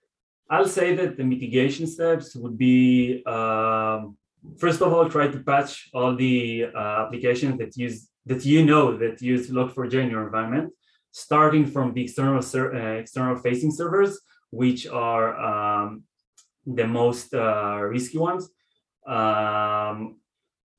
I'll 0.50 0.68
say 0.68 0.94
that 0.96 1.16
the 1.16 1.24
mitigation 1.24 1.88
steps 1.88 2.36
would 2.36 2.58
be 2.58 3.24
um, 3.26 4.18
first 4.58 4.82
of 4.82 4.94
all, 4.94 5.10
try 5.10 5.28
to 5.28 5.40
patch 5.40 5.90
all 5.94 6.16
the 6.16 6.66
uh, 6.76 7.06
applications 7.06 7.58
that 7.58 7.76
use 7.78 8.10
that 8.26 8.46
you 8.46 8.66
know 8.66 8.98
that 8.98 9.22
use 9.22 9.50
Log4j 9.50 9.94
in 9.96 10.10
your 10.10 10.26
environment, 10.26 10.74
starting 11.12 11.66
from 11.66 11.94
the 11.94 12.04
external 12.04 12.42
ser- 12.42 12.74
uh, 12.74 13.00
external 13.00 13.36
facing 13.36 13.72
servers, 13.72 14.20
which 14.50 14.88
are 14.88 15.28
um, 15.40 16.04
the 16.66 16.88
most 16.88 17.34
uh, 17.34 17.80
risky 17.82 18.18
ones. 18.18 18.50
Um, 19.06 20.20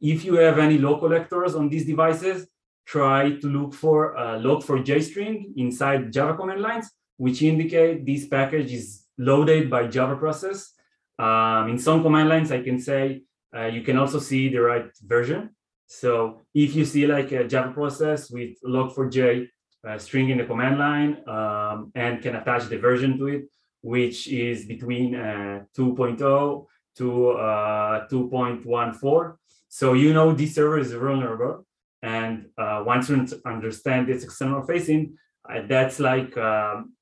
if 0.01 0.25
you 0.25 0.35
have 0.35 0.59
any 0.59 0.79
log 0.79 1.01
collectors 1.01 1.55
on 1.55 1.69
these 1.69 1.87
devices, 1.87 2.47
try 2.87 3.31
to 3.37 3.47
look 3.47 3.75
for 3.75 4.15
a 4.15 4.39
log4j 4.39 5.03
string 5.03 5.55
inside 5.57 6.13
Java 6.13 6.37
command 6.37 6.61
lines, 6.61 6.91
which 7.17 7.43
indicate 7.43 8.05
this 8.05 8.27
package 8.27 8.73
is 8.73 9.05
loaded 9.19 9.71
by 9.71 9.87
Java 9.87 10.17
process. 10.17 10.73
Um, 11.19 11.69
in 11.71 11.79
some 11.79 12.03
command 12.03 12.29
lines, 12.29 12.51
I 12.53 12.63
can 12.63 12.79
say 12.79 13.23
uh, 13.57 13.67
you 13.67 13.83
can 13.83 13.97
also 13.97 14.19
see 14.19 14.49
the 14.49 14.59
right 14.59 14.91
version. 15.03 15.51
So 15.87 16.43
if 16.55 16.75
you 16.75 16.85
see 16.85 17.07
like 17.07 17.31
a 17.33 17.47
Java 17.47 17.73
process 17.73 18.31
with 18.31 18.57
log4j 18.67 19.49
uh, 19.87 19.99
string 19.99 20.31
in 20.31 20.39
the 20.39 20.45
command 20.45 20.79
line 20.79 21.29
um, 21.29 21.93
and 21.95 22.21
can 22.23 22.37
attach 22.37 22.69
the 22.69 22.79
version 22.79 23.19
to 23.19 23.27
it, 23.29 23.45
which 23.93 24.19
is 24.29 24.65
between 24.75 25.15
uh, 25.15 25.65
2.0 25.77 26.67
to 26.97 27.31
uh, 27.31 28.09
2.14, 28.09 29.37
so 29.69 29.93
you 29.93 30.11
know 30.17 30.33
this 30.33 30.55
server 30.55 30.79
is 30.79 30.93
vulnerable. 30.93 31.67
And 32.03 32.35
uh, 32.57 32.83
once 32.87 33.09
you 33.09 33.17
understand 33.55 34.09
its 34.09 34.25
external 34.25 34.63
facing, 34.71 35.03
uh, 35.49 35.63
that's 35.73 35.99
like 36.01 36.33
um, 36.37 36.95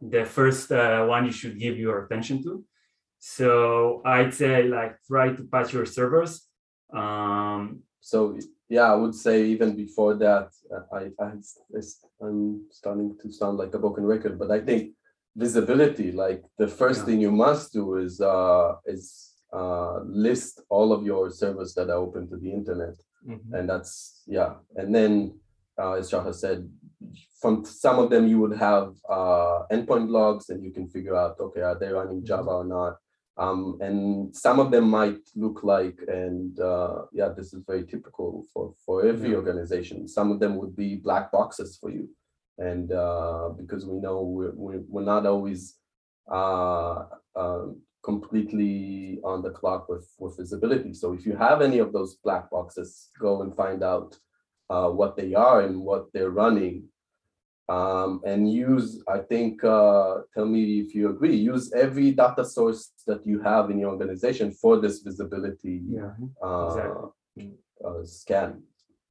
the 0.00 0.24
first 0.24 0.70
uh, 0.72 1.04
one 1.14 1.24
you 1.26 1.32
should 1.32 1.58
give 1.58 1.76
your 1.78 2.04
attention 2.04 2.42
to. 2.44 2.64
So 3.18 4.02
I'd 4.04 4.34
say 4.34 4.64
like 4.64 4.92
try 5.06 5.26
to 5.36 5.42
patch 5.52 5.72
your 5.76 5.86
servers. 5.86 6.32
Um, 7.00 7.62
So 8.00 8.18
yeah, 8.68 8.88
I 8.92 8.96
would 9.00 9.14
say 9.14 9.36
even 9.54 9.70
before 9.84 10.14
that, 10.24 10.48
uh, 10.74 10.84
I, 10.98 11.02
I, 11.24 11.30
I'm 12.24 12.66
starting 12.70 13.08
to 13.20 13.26
sound 13.40 13.54
like 13.62 13.72
a 13.74 13.78
broken 13.78 14.04
record, 14.14 14.34
but 14.42 14.50
I 14.50 14.60
think 14.68 14.82
visibility, 15.36 16.12
like 16.12 16.44
the 16.58 16.68
first 16.68 17.00
Yeah. 17.00 17.06
thing 17.06 17.20
you 17.20 17.32
must 17.32 17.72
do 17.72 17.96
is, 17.96 18.20
uh, 18.20 18.76
is, 18.86 19.30
uh, 19.52 20.00
list 20.04 20.60
all 20.68 20.92
of 20.92 21.04
your 21.04 21.30
servers 21.30 21.74
that 21.74 21.90
are 21.90 21.98
open 22.06 22.28
to 22.28 22.36
the 22.36 22.50
internet. 22.52 22.96
Mhm. 23.26 23.52
And 23.54 23.68
that's, 23.68 24.22
yeah, 24.26 24.56
and 24.76 24.94
then, 24.94 25.38
uh, 25.78 25.92
as 25.92 26.10
Shahar 26.10 26.32
said, 26.34 26.70
from 27.40 27.64
some 27.64 27.98
of 27.98 28.10
them 28.10 28.26
you 28.26 28.38
would 28.40 28.56
have, 28.56 28.94
uh, 29.08 29.66
endpoint 29.70 30.08
logs 30.08 30.50
and 30.50 30.62
you 30.62 30.70
can 30.72 30.86
figure 30.88 31.16
out, 31.16 31.38
okay, 31.40 31.62
are 31.62 31.78
they 31.78 31.90
running 31.92 32.24
Java 32.24 32.50
or 32.50 32.64
not? 32.64 32.98
Um, 33.36 33.78
and 33.80 34.36
some 34.36 34.60
of 34.60 34.70
them 34.70 34.90
might 34.90 35.22
look 35.34 35.64
like, 35.64 35.98
and 36.06 36.58
uh, 36.60 37.06
yeah, 37.12 37.28
this 37.30 37.54
is 37.54 37.62
very 37.66 37.84
typical 37.86 38.44
for, 38.52 38.74
for 38.84 39.04
every 39.06 39.30
Yeah. 39.30 39.36
organization. 39.36 40.06
Some 40.06 40.30
of 40.30 40.38
them 40.38 40.56
would 40.56 40.76
be 40.76 40.96
black 40.96 41.32
boxes 41.32 41.76
for 41.78 41.90
you. 41.90 42.10
And 42.58 42.92
uh, 42.92 43.50
because 43.56 43.86
we 43.86 43.98
know 43.98 44.22
we're, 44.22 44.52
we're, 44.54 45.02
not 45.02 45.26
always 45.26 45.76
uh, 46.30 47.04
um, 47.34 47.80
completely 48.04 49.20
on 49.24 49.42
the 49.42 49.50
clock 49.50 49.88
with, 49.88 50.08
with 50.18 50.36
visibility. 50.36 50.92
So 50.92 51.12
if 51.12 51.24
you 51.24 51.34
have 51.36 51.62
any 51.62 51.78
of 51.78 51.92
those 51.92 52.16
black 52.16 52.50
boxes, 52.50 53.08
go 53.18 53.42
and 53.42 53.56
find 53.56 53.82
out 53.82 54.16
uh, 54.70 54.88
what 54.88 55.16
they 55.16 55.34
are 55.34 55.62
and 55.62 55.80
what 55.80 56.12
they're 56.12 56.30
running 56.30 56.88
um, 57.68 58.20
and 58.26 58.52
use, 58.52 59.02
I 59.08 59.18
think, 59.18 59.62
uh, 59.64 60.18
tell 60.34 60.46
me 60.46 60.80
if 60.80 60.94
you 60.94 61.08
agree, 61.10 61.36
use 61.36 61.72
every 61.72 62.12
data 62.12 62.44
source 62.44 62.90
that 63.06 63.26
you 63.26 63.40
have 63.40 63.70
in 63.70 63.78
your 63.78 63.90
organization 63.90 64.52
for 64.52 64.78
this 64.78 65.00
visibility 65.00 65.82
yeah. 65.88 66.10
uh, 66.44 66.66
exactly. 66.66 67.54
uh, 67.84 68.04
scan. 68.04 68.62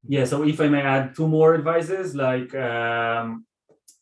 Yeah, 0.08 0.24
so 0.24 0.42
if 0.42 0.60
I 0.60 0.68
may 0.68 0.82
add 0.82 1.14
two 1.14 1.28
more 1.28 1.54
advices, 1.54 2.14
like 2.14 2.52
um, 2.54 3.46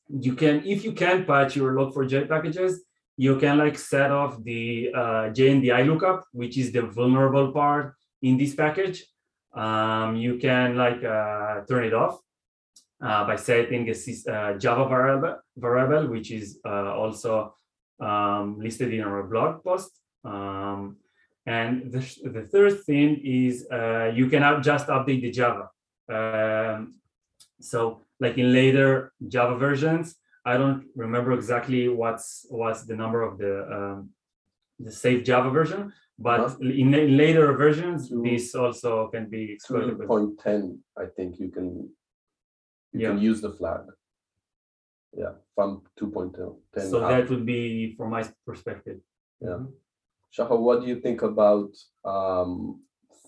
you 0.09 0.35
can, 0.35 0.64
if 0.64 0.85
you 0.85 0.92
can 0.92 1.25
patch 1.25 1.57
your 1.57 1.73
log4j 1.73 2.28
packages, 2.28 2.83
you 3.16 3.38
can 3.38 3.59
like 3.59 3.78
set 3.78 4.11
off 4.11 4.42
the 4.42 4.90
uh, 4.95 5.25
JNDI 5.37 5.87
lookup, 5.87 6.25
which 6.33 6.57
is 6.57 6.73
the 6.73 6.83
vulnerable 6.83 7.52
part 7.52 7.95
in 8.23 8.38
this 8.38 8.54
package. 8.54 9.04
Um, 9.52 10.16
you 10.16 10.38
can 10.38 10.76
like 10.76 11.04
uh, 11.04 11.61
turn 11.69 11.85
it 11.85 11.92
off 11.92 12.19
uh, 13.02 13.26
by 13.26 13.37
setting 13.37 13.88
a 13.88 14.33
uh, 14.33 14.59
Java 14.59 14.88
variable, 14.88 15.37
variable, 15.57 16.07
which 16.07 16.30
is 16.30 16.61
uh, 16.64 16.95
also 16.95 17.54
um, 18.00 18.59
listed 18.59 18.95
in 18.95 19.02
our 19.02 19.23
blog 19.25 19.62
post. 19.62 19.90
Um, 20.25 20.97
and 21.45 21.92
the, 21.92 22.00
the 22.25 22.47
third 22.47 22.85
thing 22.85 23.21
is 23.25 23.66
uh, 23.71 24.12
you 24.14 24.28
can 24.28 24.62
just 24.62 24.87
update 24.87 25.23
the 25.23 25.30
Java. 25.30 25.69
Um, 26.10 26.78
so 27.60 28.02
like 28.18 28.36
in 28.38 28.52
later 28.52 29.12
Java 29.28 29.56
versions, 29.56 30.16
I 30.44 30.56
don't 30.56 30.84
remember 30.96 31.32
exactly 31.32 31.88
what's 31.88 32.46
what's 32.50 32.82
the 32.90 32.96
number 33.02 33.20
of 33.22 33.38
the 33.42 33.54
um, 33.76 34.10
the 34.78 34.92
safe 34.92 35.20
Java 35.28 35.50
version, 35.50 35.92
but 36.18 36.40
Uh-huh. 36.40 36.56
in, 36.82 36.94
in 36.94 37.16
later 37.16 37.46
versions, 37.64 38.08
Two- 38.08 38.22
this 38.22 38.54
also 38.54 39.08
can 39.14 39.24
be 39.28 39.42
exploited. 39.52 39.98
point 40.12 40.38
ten, 40.40 40.62
I 40.96 41.06
think 41.16 41.38
you 41.42 41.48
can, 41.56 41.68
you 42.92 43.06
can 43.08 43.18
use 43.30 43.40
the 43.42 43.52
flag. 43.58 43.82
Yeah, 45.12 45.34
from 45.54 45.82
two 45.98 46.08
point 46.10 46.32
ten. 46.34 46.88
So 46.90 47.00
that 47.00 47.28
would 47.30 47.44
be 47.44 47.94
from 47.96 48.08
my 48.16 48.22
perspective. 48.46 48.98
Yeah. 49.40 49.60
Shahar, 50.30 50.56
what 50.56 50.80
do 50.80 50.86
you 50.86 50.98
think 51.00 51.20
about 51.22 51.70
um, 52.04 52.50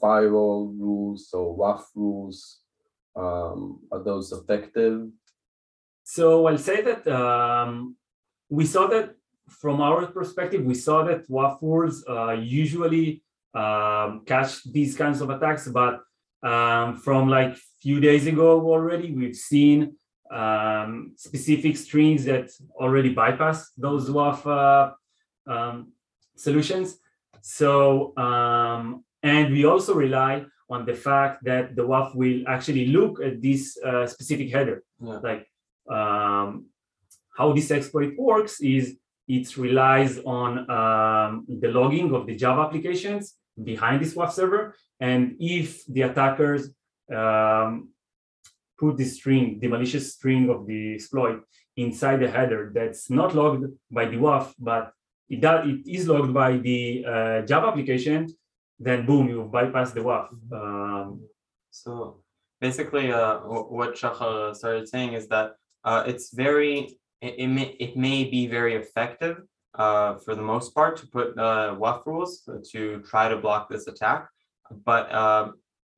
firewall 0.00 0.72
rules 0.84 1.22
or 1.34 1.46
WAF 1.58 1.82
rules? 1.94 2.38
Um, 3.14 3.80
are 3.93 4.02
those 4.02 4.32
effective? 4.32 5.08
So 6.04 6.47
I'll 6.47 6.58
say 6.58 6.82
that 6.82 7.06
um, 7.08 7.97
we 8.49 8.67
saw 8.67 8.86
that 8.89 9.15
from 9.49 9.80
our 9.80 10.06
perspective, 10.06 10.65
we 10.65 10.75
saw 10.75 11.04
that 11.04 11.28
WAF 11.28 11.60
rules 11.60 12.04
uh, 12.08 12.32
usually 12.32 13.23
um, 13.54 14.23
catch 14.26 14.65
these 14.65 14.97
kinds 14.97 15.21
of 15.21 15.30
attacks, 15.30 15.69
but 15.69 16.00
um, 16.43 16.97
from 16.97 17.28
like 17.28 17.56
few 17.80 18.00
days 18.00 18.26
ago 18.26 18.60
already, 18.60 19.13
we've 19.13 19.36
seen 19.36 19.97
um, 20.30 21.13
specific 21.17 21.76
strings 21.76 22.25
that 22.25 22.50
already 22.76 23.13
bypass 23.13 23.71
those 23.76 24.08
WAF 24.08 24.47
uh, 24.47 25.52
um, 25.52 25.93
solutions. 26.36 26.99
So, 27.43 28.17
um, 28.17 29.04
and 29.23 29.52
we 29.52 29.65
also 29.65 29.95
rely 29.95 30.45
on 30.75 30.80
the 30.91 30.97
fact 31.08 31.35
that 31.45 31.65
the 31.76 31.85
WAF 31.93 32.08
will 32.21 32.39
actually 32.54 32.87
look 32.97 33.15
at 33.26 33.35
this 33.47 33.63
uh, 33.89 34.06
specific 34.15 34.49
header. 34.54 34.78
Yeah. 35.00 35.19
Like 35.28 35.43
um, 35.97 36.67
how 37.39 37.49
this 37.52 37.71
exploit 37.71 38.13
works 38.17 38.54
is 38.61 38.85
it 39.28 39.47
relies 39.56 40.15
on 40.41 40.50
um, 40.78 41.30
the 41.63 41.71
logging 41.78 42.08
of 42.15 42.23
the 42.28 42.37
Java 42.43 42.63
applications 42.63 43.25
behind 43.71 43.97
this 44.02 44.15
WAF 44.15 44.32
server. 44.32 44.75
And 44.99 45.37
if 45.39 45.85
the 45.95 46.02
attackers 46.02 46.63
um, 47.21 47.91
put 48.78 48.97
the 48.97 49.08
string, 49.17 49.45
the 49.61 49.69
malicious 49.69 50.15
string 50.15 50.45
of 50.54 50.67
the 50.67 50.95
exploit 50.95 51.39
inside 51.76 52.19
the 52.21 52.30
header 52.37 52.63
that's 52.76 53.11
not 53.11 53.35
logged 53.35 53.65
by 53.91 54.04
the 54.13 54.17
WAF, 54.17 54.52
but 54.58 54.93
it, 55.28 55.41
does, 55.41 55.61
it 55.73 55.82
is 55.97 56.08
logged 56.08 56.32
by 56.43 56.50
the 56.58 57.04
uh, 57.13 57.39
Java 57.43 57.69
application, 57.69 58.21
then 58.86 58.99
boom, 59.06 59.25
you 59.32 59.38
bypass 59.56 59.90
the 59.97 60.02
WAF. 60.10 60.26
Um, 60.60 61.08
So 61.82 61.92
basically, 62.66 63.06
uh, 63.21 63.36
what 63.76 63.90
Shachar 64.00 64.54
started 64.60 64.86
saying 64.95 65.12
is 65.18 65.25
that 65.34 65.49
uh, 65.88 66.00
it's 66.10 66.26
very, 66.45 66.75
it, 67.26 67.32
it 67.45 67.50
may, 67.56 67.68
it 67.86 67.92
may 67.97 68.18
be 68.36 68.42
very 68.58 68.75
effective 68.82 69.36
uh, 69.82 70.10
for 70.23 70.32
the 70.38 70.47
most 70.52 70.68
part 70.78 70.92
to 71.00 71.04
put 71.16 71.28
uh, 71.38 71.75
WAF 71.82 71.99
rules 72.10 72.32
to 72.73 72.80
try 73.10 73.25
to 73.32 73.36
block 73.45 73.62
this 73.73 73.84
attack. 73.92 74.21
But 74.90 75.04
um, 75.23 75.45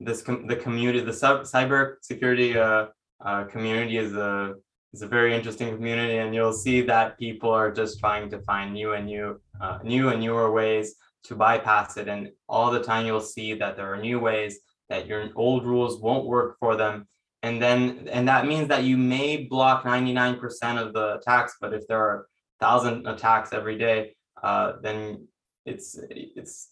this 0.07 0.23
com- 0.27 0.47
the 0.53 0.59
community, 0.65 1.01
the 1.11 1.19
sub- 1.23 1.47
cyber 1.55 1.81
security 2.11 2.51
uh, 2.67 2.85
uh, 3.29 3.43
community 3.55 3.97
is 4.05 4.13
a 4.31 4.55
is 4.95 5.03
a 5.03 5.11
very 5.19 5.33
interesting 5.39 5.69
community, 5.77 6.17
and 6.23 6.31
you'll 6.37 6.61
see 6.67 6.79
that 6.93 7.19
people 7.25 7.51
are 7.61 7.71
just 7.81 7.93
trying 8.03 8.27
to 8.31 8.39
find 8.51 8.67
new 8.79 8.91
and 8.97 9.07
new, 9.13 9.27
uh, 9.61 9.77
new 9.83 10.05
and 10.11 10.21
newer 10.27 10.49
ways 10.61 10.87
to 11.25 11.35
bypass 11.35 11.97
it. 11.97 12.09
And 12.09 12.31
all 12.49 12.71
the 12.71 12.83
time, 12.83 13.07
you'll 13.07 13.21
see 13.21 13.55
that 13.55 13.77
there 13.77 13.93
are 13.93 13.97
new 13.97 14.21
ways 14.21 14.59
that 14.89 15.07
your 15.07 15.29
old 15.35 15.65
rules 15.65 16.01
won't 16.01 16.27
work 16.27 16.59
for 16.59 16.77
them. 16.77 17.09
And 17.43 17.61
then, 17.61 18.09
and 18.11 18.27
that 18.29 18.47
means 18.47 18.69
that 18.69 18.85
you 18.85 18.97
may 18.97 19.45
block 19.45 19.85
99% 19.85 20.39
of 20.79 20.93
the 20.95 21.17
attacks, 21.17 21.57
but 21.61 21.75
if 21.75 21.87
there 21.87 21.99
are 22.01 22.27
thousand 22.61 23.07
attacks 23.07 23.53
every 23.53 23.77
day, 23.77 24.17
uh, 24.43 24.75
then 24.83 25.27
it's, 25.67 25.99
it's, 26.11 26.71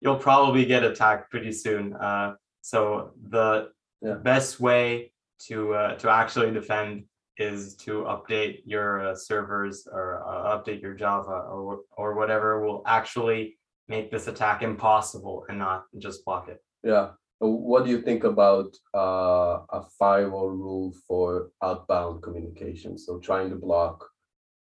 you'll 0.00 0.16
probably 0.16 0.64
get 0.64 0.82
attacked 0.84 1.30
pretty 1.30 1.52
soon. 1.52 1.92
Uh, 1.94 2.34
so 2.62 3.12
the 3.30 3.70
Yeah. 4.00 4.14
best 4.14 4.60
way 4.60 5.12
to, 5.48 5.74
uh, 5.74 5.94
to 5.98 6.08
actually 6.10 6.52
defend 6.52 7.04
is 7.36 7.76
to 7.76 8.02
update 8.04 8.62
your 8.64 9.08
uh, 9.08 9.14
servers 9.14 9.86
or 9.90 10.22
uh, 10.26 10.56
update 10.58 10.82
your 10.82 10.94
Java 10.94 11.46
or, 11.50 11.80
or 11.96 12.14
whatever 12.14 12.64
will 12.64 12.82
actually 12.86 13.57
make 13.88 14.10
this 14.10 14.28
attack 14.28 14.62
impossible 14.62 15.44
and 15.48 15.58
not 15.58 15.86
just 15.98 16.24
block 16.24 16.48
it. 16.48 16.62
Yeah. 16.84 17.10
What 17.40 17.84
do 17.84 17.90
you 17.90 18.02
think 18.02 18.24
about 18.24 18.76
uh, 18.94 19.60
a 19.70 19.84
firewall 19.98 20.50
rule 20.50 20.92
for 21.06 21.50
outbound 21.62 22.22
communication? 22.22 22.98
So 22.98 23.18
trying 23.18 23.50
to 23.50 23.56
block 23.56 24.04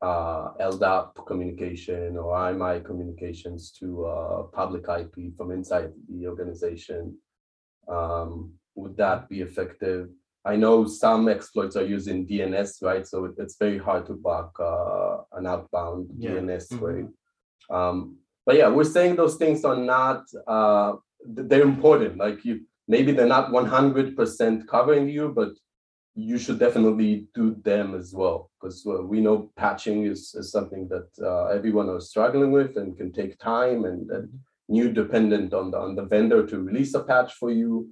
uh, 0.03 0.53
LDAP 0.61 1.25
communication 1.27 2.17
or 2.17 2.35
RMI 2.35 2.85
communications 2.85 3.71
to 3.81 4.05
uh, 4.07 4.43
public 4.53 4.85
IP 4.89 5.37
from 5.37 5.51
inside 5.53 5.93
the 6.09 6.27
organization. 6.27 7.17
Um, 7.89 8.53
would 8.75 8.97
that 8.97 9.29
be 9.29 9.41
effective? 9.41 10.09
I 10.45 10.57
know 10.57 10.87
some 10.87 11.29
exploits 11.29 11.77
are 11.77 11.85
using 11.85 12.27
DNS, 12.27 12.83
right? 12.83 13.07
So 13.07 13.25
it- 13.27 13.35
it's 13.39 13.57
very 13.59 13.79
hard 13.79 14.07
to 14.07 14.15
block 14.15 14.51
uh, 14.61 15.19
an 15.33 15.47
outbound 15.47 16.11
Yeah. 16.17 16.31
DNS 16.33 16.69
Mhm. 16.73 16.81
way. 16.81 17.07
Um, 17.71 18.19
but 18.49 18.57
yeah, 18.57 18.69
we're 18.69 18.93
saying 18.97 19.17
those 19.17 19.37
things 19.37 19.63
are 19.63 19.77
not 19.77 20.21
uh, 20.47 20.93
they're 21.51 21.69
important. 21.75 22.17
Like 22.17 22.47
you, 22.47 22.55
maybe 22.95 23.13
they're 23.13 23.35
not 23.37 23.53
one 23.53 23.67
hundred 23.67 24.17
percent 24.17 24.67
covering 24.67 25.07
you, 25.07 25.25
but 25.41 25.51
you 26.15 26.39
should 26.39 26.59
definitely 26.59 27.29
do 27.35 27.45
them 27.71 27.95
as 27.95 28.15
well 28.15 28.51
because 28.55 28.79
uh, 28.87 29.03
we 29.03 29.21
know 29.21 29.53
patching 29.57 30.07
is, 30.07 30.35
is 30.35 30.51
something 30.51 30.89
that 30.89 31.09
uh, 31.31 31.45
everyone 31.57 31.91
is 31.91 32.09
struggling 32.09 32.51
with 32.51 32.79
and 32.79 32.97
can 32.97 33.13
take 33.13 33.39
time 33.39 33.85
and, 33.85 34.11
and 34.11 34.27
you 34.67 34.93
dependent 35.03 35.53
on 35.53 35.71
the 35.71 35.79
on 35.79 35.95
the 35.95 36.07
vendor 36.15 36.47
to 36.47 36.63
release 36.69 36.95
a 36.95 37.03
patch 37.11 37.35
for 37.35 37.51
you. 37.51 37.91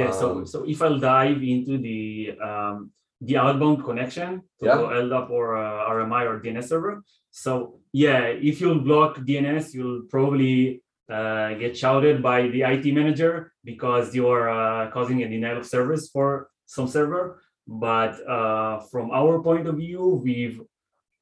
Yeah, 0.00 0.10
so 0.10 0.26
Um, 0.32 0.46
so 0.46 0.58
if 0.64 0.82
I'll 0.82 0.98
dive 0.98 1.42
into 1.42 1.78
the 1.78 2.36
um, 2.50 2.90
the 3.20 3.36
outbound 3.36 3.84
connection 3.84 4.42
to 4.60 4.66
Yeah. 4.66 4.76
LDAP 4.76 5.30
or 5.30 5.56
uh, 5.56 5.90
RMI 5.90 6.24
or 6.26 6.40
DNS 6.40 6.64
server. 6.68 7.02
So 7.30 7.80
yeah, 7.92 8.26
if 8.26 8.60
you'll 8.60 8.80
block 8.80 9.18
DNS, 9.18 9.74
you'll 9.74 10.02
probably 10.10 10.82
uh, 11.10 11.54
get 11.54 11.76
shouted 11.76 12.22
by 12.22 12.48
the 12.48 12.62
IT 12.62 12.86
manager 12.92 13.52
because 13.64 14.14
you're 14.14 14.48
uh, 14.48 14.90
causing 14.90 15.22
a 15.22 15.28
denial 15.28 15.58
of 15.58 15.66
service 15.66 16.08
for 16.08 16.48
some 16.66 16.88
server. 16.88 17.40
But 17.66 18.20
uh, 18.28 18.80
from 18.90 19.10
our 19.10 19.42
point 19.42 19.66
of 19.66 19.76
view, 19.76 20.20
we've 20.22 20.60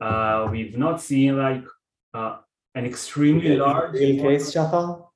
uh, 0.01 0.49
we've 0.51 0.77
not 0.77 1.01
seen 1.01 1.39
like 1.39 1.65
uh, 2.15 2.39
an 2.75 2.85
extremely 2.85 3.57
large. 3.57 3.95
Real 3.95 4.23
case, 4.23 4.53
Shachar? 4.53 5.07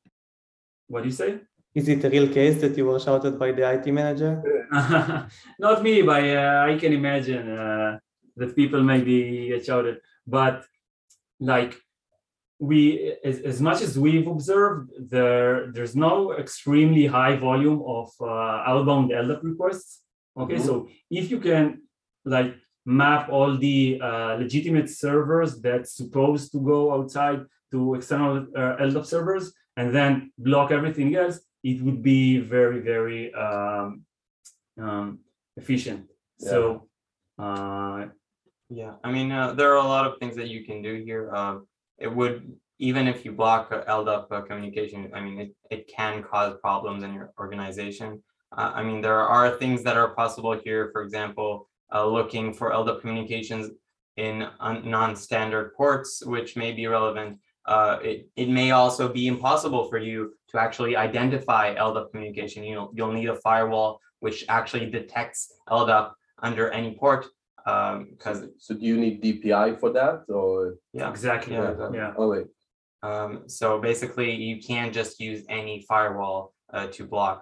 What 0.86 1.02
do 1.02 1.08
you 1.08 1.14
say? 1.14 1.40
Is 1.76 1.88
it 1.88 2.02
a 2.04 2.08
real 2.08 2.28
case 2.32 2.58
that 2.62 2.74
you 2.78 2.86
were 2.86 2.98
shouted 2.98 3.38
by 3.38 3.52
the 3.52 3.70
IT 3.74 3.86
manager? 3.92 4.32
Not 5.58 5.82
me, 5.82 6.00
but 6.00 6.24
uh, 6.24 6.64
I 6.70 6.78
can 6.80 6.94
imagine 6.94 7.46
uh, 7.50 7.98
that 8.36 8.56
people 8.56 8.82
maybe 8.82 9.48
get 9.48 9.66
shouted. 9.66 10.00
But 10.26 10.64
like 11.38 11.76
we, 12.58 13.14
as, 13.22 13.40
as 13.40 13.60
much 13.60 13.82
as 13.82 13.98
we've 13.98 14.26
observed, 14.26 14.90
there 14.98 15.70
there's 15.74 15.94
no 15.94 16.32
extremely 16.32 17.04
high 17.04 17.36
volume 17.36 17.82
of 17.86 18.08
uh, 18.22 18.70
outbound 18.70 19.10
LDAP 19.10 19.42
requests. 19.42 20.00
Okay, 20.34 20.58
so 20.58 20.88
if 21.10 21.30
you 21.30 21.40
can 21.40 21.82
like 22.24 22.54
map 22.86 23.28
all 23.28 23.54
the 23.58 24.00
uh, 24.02 24.36
legitimate 24.36 24.88
servers 24.88 25.60
that's 25.60 25.92
supposed 25.94 26.52
to 26.52 26.58
go 26.58 26.94
outside 26.94 27.40
to 27.70 27.96
external 27.96 28.46
uh, 28.56 28.76
LDAP 28.86 29.04
servers 29.04 29.52
and 29.76 29.94
then 29.94 30.32
block 30.38 30.70
everything 30.70 31.14
else, 31.14 31.40
it 31.66 31.82
would 31.82 32.00
be 32.00 32.38
very, 32.38 32.80
very 32.80 33.34
um, 33.34 34.02
um, 34.80 35.18
efficient. 35.56 36.06
So, 36.38 36.88
uh, 37.38 38.06
Yeah, 38.68 38.94
I 39.06 39.08
mean, 39.14 39.28
uh, 39.32 39.52
there 39.58 39.70
are 39.72 39.82
a 39.86 39.92
lot 39.96 40.06
of 40.06 40.18
things 40.20 40.34
that 40.36 40.48
you 40.54 40.60
can 40.68 40.78
do 40.88 40.94
here. 41.08 41.24
Um, 41.38 41.54
it 41.98 42.10
would, 42.18 42.36
even 42.78 43.04
if 43.12 43.24
you 43.24 43.30
block 43.42 43.64
uh, 43.72 43.84
LDAP 43.98 44.24
uh, 44.30 44.42
communication, 44.48 45.10
I 45.16 45.20
mean, 45.24 45.36
it, 45.44 45.50
it 45.74 45.82
can 45.96 46.14
cause 46.22 46.52
problems 46.66 47.00
in 47.06 47.10
your 47.18 47.28
organization. 47.44 48.08
Uh, 48.56 48.70
I 48.78 48.80
mean, 48.86 49.00
there 49.00 49.22
are 49.36 49.46
things 49.62 49.82
that 49.86 49.96
are 49.96 50.10
possible 50.22 50.54
here. 50.66 50.82
For 50.92 51.02
example, 51.06 51.50
uh, 51.94 52.06
looking 52.18 52.46
for 52.58 52.66
LDAP 52.80 53.00
communications 53.02 53.64
in 54.16 54.34
non-standard 54.94 55.66
ports, 55.78 56.10
which 56.34 56.50
may 56.62 56.70
be 56.72 56.86
relevant. 56.86 57.38
Uh, 57.74 57.98
it, 58.10 58.18
it 58.36 58.48
may 58.48 58.70
also 58.70 59.04
be 59.18 59.26
impossible 59.26 59.88
for 59.90 59.98
you 59.98 60.18
to 60.56 60.62
actually 60.62 60.96
identify 60.96 61.74
LDAP 61.74 62.10
communication. 62.10 62.64
You 62.64 62.74
know, 62.76 62.90
you'll 62.94 63.12
need 63.12 63.28
a 63.28 63.36
firewall 63.36 64.00
which 64.20 64.44
actually 64.48 64.86
detects 64.90 65.52
LDAP 65.68 66.10
under 66.42 66.70
any 66.70 66.94
port. 66.94 67.26
Um, 67.66 68.08
because 68.10 68.38
So 68.58 68.74
do 68.74 68.84
you 68.90 68.96
need 68.96 69.22
DPI 69.22 69.78
for 69.80 69.90
that 69.92 70.24
or? 70.28 70.76
yeah, 70.92 71.10
exactly. 71.10 71.54
Yeah, 71.54 71.70
Yeah. 71.70 71.88
that- 71.90 72.14
Oh, 72.16 72.28
wait, 72.30 72.46
um, 73.02 73.48
so 73.48 73.66
basically 73.80 74.30
you 74.34 74.56
can't 74.70 74.92
just 75.00 75.20
use 75.20 75.40
any 75.48 75.74
firewall 75.90 76.54
uh, 76.72 76.86
to 76.96 77.04
block 77.06 77.38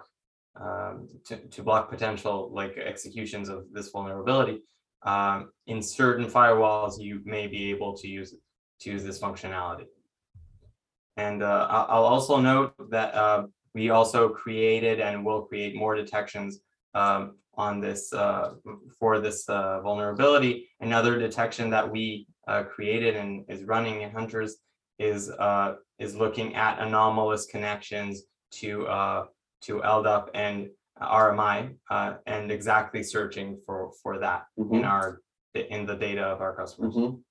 um, 0.65 1.07
to, 1.27 1.35
to 1.53 1.61
block 1.63 1.89
potential 1.89 2.49
like 2.59 2.77
executions 2.77 3.49
of 3.49 3.59
this 3.75 3.89
vulnerability. 3.89 4.57
Um, 5.03 5.51
in 5.67 5.81
certain 5.81 6.27
firewalls, 6.37 6.93
you 7.07 7.21
may 7.25 7.45
be 7.47 7.61
able 7.71 7.91
to 7.97 8.07
use 8.07 8.33
to 8.81 8.85
use 8.93 9.03
this 9.03 9.19
functionality. 9.25 9.85
And 11.17 11.43
uh, 11.43 11.67
I'll 11.69 12.03
also 12.05 12.39
note 12.39 12.73
that 12.91 13.13
uh, 13.15 13.47
we 13.73 13.89
also 13.89 14.29
created 14.29 14.99
and 14.99 15.25
will 15.25 15.43
create 15.43 15.75
more 15.75 15.95
detections 15.95 16.59
um, 16.93 17.37
on 17.57 17.79
this 17.79 18.11
uh, 18.13 18.55
for 18.99 19.19
this 19.19 19.47
uh, 19.47 19.81
vulnerability. 19.81 20.69
Another 20.81 21.17
detection 21.17 21.69
that 21.69 21.89
we 21.89 22.27
uh, 22.47 22.63
created 22.63 23.15
and 23.15 23.45
is 23.47 23.63
running 23.63 24.01
in 24.01 24.11
Hunters 24.11 24.57
is 24.99 25.29
uh, 25.29 25.75
is 25.99 26.15
looking 26.15 26.55
at 26.55 26.79
anomalous 26.79 27.45
connections 27.45 28.23
to 28.51 28.87
uh, 28.87 29.25
to 29.61 29.79
LDAP 29.81 30.29
and 30.33 30.69
RMI 31.01 31.75
uh, 31.89 32.15
and 32.25 32.51
exactly 32.51 33.03
searching 33.03 33.57
for 33.65 33.91
for 34.03 34.19
that 34.19 34.45
in 34.57 34.65
Mhm, 34.65 34.85
our 34.85 35.21
in 35.53 35.85
the 35.85 35.95
data 35.95 36.23
of 36.23 36.41
our 36.41 36.53
customers. 36.55 36.95
mhm. 36.95 37.21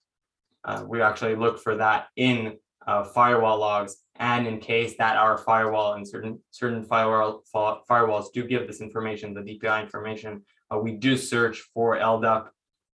Uh, 0.65 0.83
we 0.89 1.03
actually 1.03 1.37
look 1.37 1.59
for 1.59 1.77
that 1.77 2.09
in 2.17 2.59
uh, 2.87 3.05
firewall 3.05 3.59
logs 3.59 3.97
and 4.17 4.47
in 4.47 4.59
case 4.61 4.95
that 4.99 5.17
our 5.17 5.37
firewall 5.39 5.95
and 5.95 6.07
certain 6.07 6.41
certain 6.51 6.85
firewall 6.85 7.43
firewalls 7.55 8.33
do 8.33 8.47
give 8.47 8.67
this 8.67 8.81
information, 8.81 9.35
the 9.35 9.41
DPI 9.41 9.83
information, 9.83 10.43
uh, 10.73 10.79
we 10.79 10.93
do 10.93 11.17
search 11.17 11.59
for 11.75 11.97
LDAP 11.97 12.49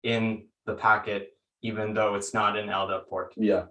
in 0.04 0.48
the 0.66 0.74
packet, 0.74 1.30
even 1.62 1.94
though 1.94 2.16
it's 2.16 2.34
not 2.34 2.58
an 2.58 2.68
LDAP 2.68 3.08
port. 3.08 3.34
Yeah, 3.38 3.66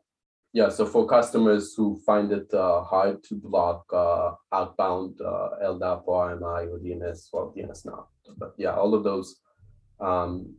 yeah, 0.55 0.71
so 0.71 0.87
for 0.87 1.07
customers 1.07 1.75
who 1.75 2.01
find 2.07 2.33
it 2.33 2.53
uh 2.55 2.83
hard 2.83 3.23
to 3.25 3.35
block 3.35 3.85
uh 3.93 4.33
outbound 4.53 5.21
uh 5.21 5.51
LDAP 5.63 6.03
or 6.07 6.31
RMI 6.31 6.71
or 6.73 6.79
DNS, 6.79 7.29
well, 7.33 7.53
DNS 7.57 7.85
now, 7.85 8.09
but 8.39 8.55
yeah, 8.57 8.75
all 8.75 8.95
of 8.95 9.05
those. 9.05 9.37
Um, 10.01 10.55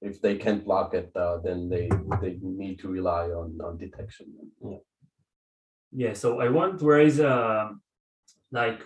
if 0.00 0.20
they 0.22 0.36
can't 0.36 0.64
block 0.64 0.94
it, 0.94 1.10
uh 1.14 1.38
then 1.38 1.68
they 1.68 1.88
they 2.20 2.38
need 2.42 2.78
to 2.80 2.88
rely 2.88 3.24
on 3.40 3.58
on 3.66 3.76
detection. 3.78 4.26
Yeah, 4.62 4.78
Yeah. 5.92 6.12
so 6.14 6.40
I 6.40 6.48
want 6.48 6.78
to 6.78 6.86
raise 6.86 7.20
um 7.20 7.82
like 8.50 8.80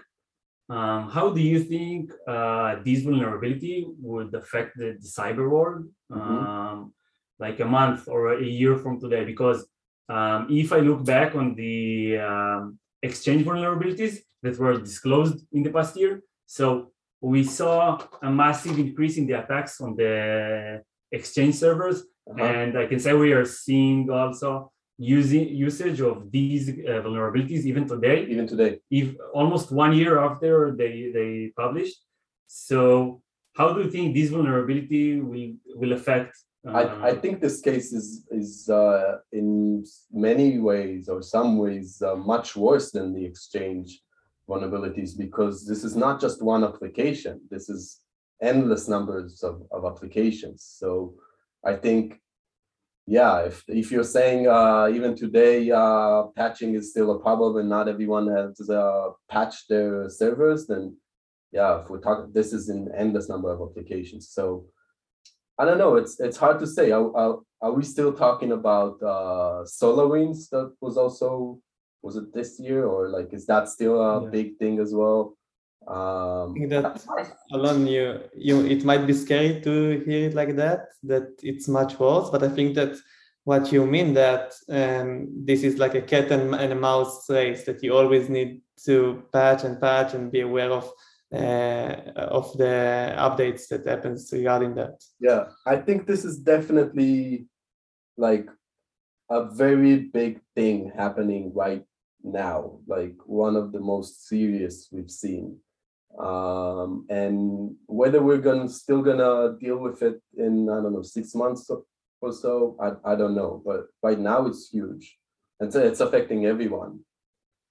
um, 0.68 1.10
how 1.10 1.30
do 1.30 1.40
you 1.40 1.62
think 1.62 2.10
uh, 2.26 2.76
this 2.84 3.02
vulnerability 3.02 3.86
would 4.00 4.34
affect 4.34 4.76
the, 4.78 4.96
the 5.00 5.06
cyber 5.06 5.50
world 5.50 5.86
um, 6.10 6.94
like 7.38 7.60
a 7.60 7.64
month 7.64 8.08
or 8.08 8.38
a 8.38 8.42
year 8.42 8.76
from 8.78 8.98
today? 8.98 9.24
Because 9.24 9.66
um, 10.08 10.46
if 10.50 10.72
I 10.72 10.78
look 10.78 11.04
back 11.04 11.34
on 11.34 11.54
the 11.56 12.18
um, 12.18 12.78
exchange 13.02 13.44
vulnerabilities 13.44 14.18
that 14.42 14.58
were 14.58 14.78
disclosed 14.78 15.44
in 15.52 15.62
the 15.62 15.70
past 15.70 15.96
year, 15.96 16.22
so 16.46 16.92
we 17.22 17.44
saw 17.44 17.98
a 18.20 18.30
massive 18.30 18.76
increase 18.78 19.16
in 19.16 19.26
the 19.26 19.34
attacks 19.42 19.80
on 19.80 19.90
the 19.96 20.14
exchange 21.18 21.54
servers 21.64 21.98
Uh-huh. 22.30 22.44
and 22.52 22.70
I 22.82 22.86
can 22.90 23.00
say 23.04 23.10
we 23.26 23.32
are 23.38 23.48
seeing 23.62 23.98
also 24.20 24.50
using 25.18 25.44
usage 25.68 26.00
of 26.10 26.16
these 26.36 26.64
uh, 26.70 27.02
vulnerabilities 27.06 27.62
even 27.70 27.84
today, 27.92 28.18
Even 28.34 28.46
today, 28.52 28.70
if 29.00 29.06
almost 29.40 29.66
one 29.84 29.92
year 30.00 30.14
after 30.28 30.52
they 30.80 30.94
they 31.16 31.30
published. 31.62 31.98
So 32.68 32.78
how 33.58 33.66
do 33.74 33.78
you 33.84 33.90
think 33.94 34.06
this 34.14 34.30
vulnerability 34.36 35.06
will 35.30 35.50
will 35.80 35.92
affect? 35.98 36.32
I 36.80 36.82
I 37.08 37.10
uh, 37.12 37.20
think 37.22 37.34
this 37.46 37.58
case 37.68 37.88
is 38.00 38.06
is 38.40 38.50
uh 38.82 39.08
in 39.40 39.48
many 40.28 40.48
ways 40.70 41.02
or 41.12 41.18
some 41.36 41.50
ways 41.64 41.88
uh, 42.08 42.14
much 42.34 42.48
worse 42.66 42.86
than 42.96 43.06
the 43.16 43.24
exchange 43.32 43.88
vulnerabilities 44.48 45.16
because 45.16 45.66
this 45.66 45.84
is 45.84 45.96
not 45.96 46.20
just 46.20 46.42
one 46.42 46.64
application. 46.64 47.40
This 47.50 47.68
is 47.68 48.00
endless 48.40 48.88
numbers 48.88 49.42
of 49.42 49.62
of 49.70 49.84
applications. 49.84 50.64
So 50.80 51.14
I 51.64 51.74
think 51.76 52.20
yeah, 53.06 53.40
if 53.40 53.64
if 53.68 53.90
you're 53.90 54.04
saying 54.04 54.48
uh 54.48 54.88
even 54.88 55.16
today 55.16 55.70
uh 55.70 56.24
patching 56.36 56.74
is 56.74 56.90
still 56.90 57.10
a 57.12 57.20
problem 57.20 57.56
and 57.56 57.68
not 57.68 57.88
everyone 57.88 58.28
has 58.28 58.68
uh 58.68 59.10
patched 59.28 59.68
their 59.68 60.08
servers, 60.08 60.66
then 60.66 60.96
yeah, 61.52 61.80
if 61.80 61.90
we're 61.90 62.00
talking 62.00 62.32
this 62.32 62.52
is 62.52 62.68
an 62.68 62.90
endless 62.96 63.28
number 63.28 63.50
of 63.50 63.60
applications. 63.60 64.28
So 64.30 64.66
I 65.58 65.64
don't 65.64 65.78
know. 65.78 65.96
It's 65.96 66.18
it's 66.18 66.36
hard 66.36 66.58
to 66.60 66.66
say. 66.66 66.90
Are, 66.90 67.14
are, 67.16 67.38
are 67.60 67.72
we 67.72 67.84
still 67.84 68.12
talking 68.12 68.52
about 68.52 69.02
uh 69.02 69.64
SolarWinds 69.64 70.48
that 70.50 70.72
was 70.80 70.96
also 70.96 71.60
was 72.02 72.16
it 72.16 72.32
this 72.34 72.58
year 72.60 72.84
or 72.86 73.08
like 73.08 73.32
is 73.32 73.46
that 73.46 73.68
still 73.68 74.00
a 74.00 74.22
Yeah. 74.22 74.30
big 74.30 74.58
thing 74.58 74.80
as 74.80 74.92
well? 74.94 75.36
I 75.88 76.44
Um 76.44 76.54
think 76.54 76.70
that 76.70 77.02
Alon, 77.54 77.86
you 77.86 78.04
you 78.48 78.54
it 78.74 78.84
might 78.84 79.06
be 79.06 79.12
scary 79.24 79.60
to 79.66 79.72
hear 80.06 80.28
it 80.28 80.34
like 80.34 80.56
that, 80.56 80.80
that 81.10 81.28
it's 81.42 81.68
much 81.68 81.98
worse, 81.98 82.30
but 82.30 82.42
I 82.42 82.48
think 82.48 82.74
that 82.74 82.92
what 83.44 83.72
you 83.72 83.84
mean 83.86 84.14
that 84.14 84.54
um, 84.68 85.28
this 85.48 85.62
is 85.64 85.78
like 85.78 85.96
a 85.96 86.02
cat 86.12 86.30
and, 86.30 86.54
and 86.54 86.72
a 86.72 86.76
mouse 86.76 87.28
race 87.28 87.64
that 87.66 87.82
you 87.82 87.90
always 87.96 88.28
need 88.28 88.62
to 88.86 89.22
patch 89.32 89.64
and 89.64 89.80
patch 89.80 90.14
and 90.14 90.30
be 90.30 90.40
aware 90.42 90.70
of 90.70 90.84
uh, 91.34 91.94
of 92.38 92.46
the 92.58 92.74
updates 93.26 93.66
that 93.68 93.86
happens 93.86 94.30
regarding 94.32 94.74
that. 94.74 94.94
yeah, 95.20 95.44
I 95.66 95.76
think 95.76 96.06
this 96.06 96.24
is 96.24 96.36
definitely 96.38 97.46
like 98.16 98.48
a 99.30 99.40
very 99.64 99.96
big 100.12 100.40
thing 100.54 100.92
happening 100.96 101.52
right 101.54 101.84
now, 102.24 102.78
like 102.86 103.14
one 103.26 103.56
of 103.56 103.72
the 103.72 103.80
most 103.80 104.26
serious 104.28 104.88
we've 104.92 105.10
seen. 105.10 105.58
Um, 106.18 107.06
and 107.08 107.74
whether 107.86 108.22
we're 108.22 108.38
gonna 108.38 108.68
still 108.68 109.02
gonna 109.02 109.56
deal 109.58 109.78
with 109.78 110.02
it 110.02 110.20
in, 110.36 110.68
I 110.68 110.82
don't 110.82 110.92
know, 110.92 111.02
six 111.02 111.34
months 111.34 111.68
or- 111.70 111.84
so, 112.30 112.76
I, 112.80 113.12
I 113.12 113.16
don't 113.16 113.34
know, 113.34 113.60
but 113.66 113.88
right 114.00 114.18
now 114.18 114.46
it's 114.46 114.70
huge. 114.70 115.18
And 115.58 115.72
so 115.72 115.80
it's 115.82 115.98
affecting 115.98 116.46
everyone. 116.46 117.00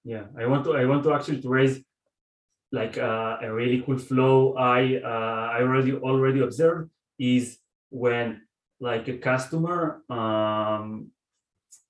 yeah, 0.04 0.26
I 0.38 0.46
want 0.48 0.66
to 0.66 0.74
I 0.76 0.84
want 0.86 1.04
to 1.06 1.14
actually 1.14 1.42
to 1.42 1.50
raise 1.50 1.80
like 2.74 2.98
uh, 2.98 3.38
a 3.42 3.54
really 3.54 3.82
cool 3.86 3.98
flow 3.98 4.56
I 4.58 5.00
uh, 5.04 5.52
I 5.56 5.62
already 5.62 5.94
already 5.94 6.42
observed 6.42 6.90
is 7.18 7.60
when 7.92 8.42
like 8.82 9.08
a 9.08 9.18
customer 9.20 10.02
um, 10.10 11.12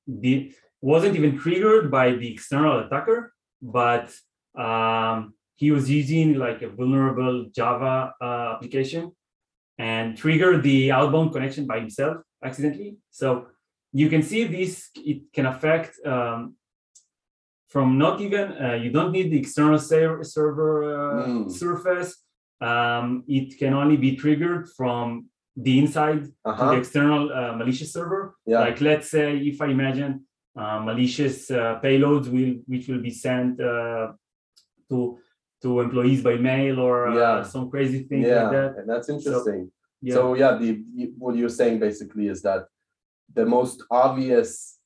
did, 0.05 0.53
wasn't 0.81 1.15
even 1.15 1.37
triggered 1.37 1.89
by 1.91 2.13
the 2.13 2.31
external 2.31 2.79
attacker, 2.79 3.33
but 3.61 4.11
um, 4.57 5.33
he 5.55 5.71
was 5.71 5.89
using 5.89 6.37
like 6.37 6.61
a 6.63 6.69
vulnerable 6.69 7.49
Java 7.55 8.13
uh, 8.21 8.53
application 8.55 9.11
and 9.77 10.17
triggered 10.17 10.63
the 10.63 10.91
outbound 10.91 11.31
connection 11.33 11.65
by 11.67 11.79
himself 11.79 12.17
accidentally. 12.43 12.97
So 13.11 13.47
you 13.93 14.09
can 14.09 14.23
see 14.23 14.43
this, 14.45 14.89
it 14.95 15.31
can 15.33 15.45
affect 15.45 15.95
um, 16.05 16.55
from 17.69 17.97
not 17.97 18.19
even, 18.21 18.51
uh, 18.61 18.73
you 18.73 18.91
don't 18.91 19.11
need 19.11 19.31
the 19.31 19.39
external 19.39 19.79
ser 19.79 20.23
server 20.23 20.73
uh, 20.83 21.27
Mm. 21.27 21.51
surface. 21.51 22.11
Um, 22.59 23.23
it 23.27 23.57
can 23.57 23.73
only 23.73 23.97
be 23.97 24.15
triggered 24.15 24.69
from 24.77 25.27
the 25.55 25.79
inside 25.79 26.23
to 26.25 26.31
the 26.45 26.49
Uh-huh. 26.49 26.71
external 26.81 27.31
uh, 27.31 27.53
malicious 27.55 27.91
server. 27.93 28.35
Yeah. 28.45 28.59
Like 28.65 28.81
let's 28.81 29.09
say 29.09 29.37
if 29.37 29.61
I 29.61 29.67
imagine 29.67 30.25
malicious 30.55 31.49
uh, 31.51 31.79
payloads 31.83 32.27
will 32.27 32.55
which 32.67 32.87
will 32.87 33.01
be 33.01 33.09
sent 33.11 33.59
uh, 33.61 34.11
to 34.89 35.17
to 35.61 35.79
employees 35.79 36.23
by 36.23 36.35
mail 36.35 36.79
or 36.79 37.07
uh, 37.07 37.15
Yeah. 37.15 37.43
some 37.43 37.69
crazy 37.69 38.03
thing 38.03 38.23
yeah, 38.23 38.43
like 38.43 38.51
that. 38.51 38.77
and 38.77 38.89
that's 38.89 39.09
interesting. 39.09 39.71
Yeah. 40.01 40.15
So 40.15 40.33
yeah, 40.33 40.57
the 40.57 40.83
what 41.17 41.35
you're 41.35 41.49
saying 41.61 41.79
basically 41.79 42.27
is 42.27 42.41
that 42.41 42.65
the 43.33 43.45
most 43.45 43.83
obvious, 43.89 44.79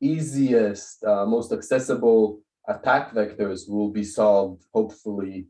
easiest, 0.00 1.04
uh, 1.04 1.26
most 1.26 1.52
accessible 1.52 2.40
attack 2.66 3.12
vectors 3.12 3.68
will 3.68 3.90
be 3.90 4.04
solved 4.04 4.64
hopefully 4.74 5.46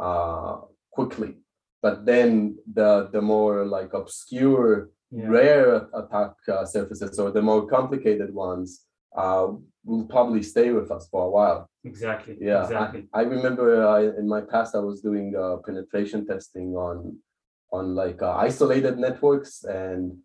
uh, 0.00 0.56
quickly. 0.90 1.34
But 1.82 2.04
then 2.06 2.56
the 2.72 3.08
the 3.12 3.20
more 3.22 3.64
like 3.66 3.92
obscure, 3.94 4.90
yeah. 5.10 5.28
rare 5.28 5.86
attack 5.94 6.32
uh, 6.48 6.64
surfaces 6.64 7.18
or 7.18 7.30
the 7.30 7.42
more 7.42 7.66
complicated 7.66 8.34
ones 8.34 8.87
uh, 9.16 9.48
will 9.84 10.04
probably 10.06 10.42
stay 10.42 10.70
with 10.72 10.90
us 10.90 11.08
for 11.10 11.24
a 11.26 11.30
while. 11.30 11.68
exactly. 11.84 12.36
Yeah, 12.40 12.62
Exactly. 12.64 13.08
I, 13.14 13.22
remember 13.22 13.86
uh, 13.86 14.00
in 14.20 14.28
my 14.28 14.40
past 14.42 14.74
I 14.74 14.80
was 14.80 15.00
doing 15.00 15.34
uh, 15.36 15.56
penetration 15.64 16.26
testing 16.26 16.74
on 16.76 16.96
on 17.70 17.94
like 17.94 18.20
uh, 18.22 18.34
isolated 18.48 18.98
networks, 18.98 19.62
and 19.64 20.16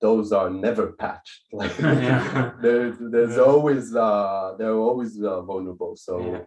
those 0.00 0.32
are 0.32 0.48
never 0.50 0.92
patched. 0.92 1.42
Like 1.52 1.76
Yeah. 1.78 2.52
there, 2.62 2.90
there's 3.14 3.36
Yeah. 3.36 3.42
always 3.52 3.94
uh, 3.94 4.54
they're 4.58 4.80
always 4.88 5.12
uh, 5.22 5.42
vulnerable. 5.42 5.92
So 5.96 6.14
Yeah. 6.30 6.42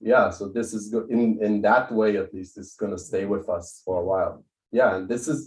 yeah. 0.00 0.30
so 0.30 0.42
this 0.48 0.68
is 0.76 0.82
go- 0.94 1.06
in 1.16 1.20
in 1.46 1.62
that 1.62 1.86
way 1.92 2.10
at 2.22 2.32
least 2.36 2.52
it's 2.60 2.74
gonna 2.80 2.98
stay 3.10 3.24
with 3.34 3.46
us 3.48 3.66
for 3.84 3.94
a 4.02 4.04
while. 4.12 4.34
Yeah, 4.78 4.96
and 4.96 5.08
this 5.08 5.28
is 5.28 5.38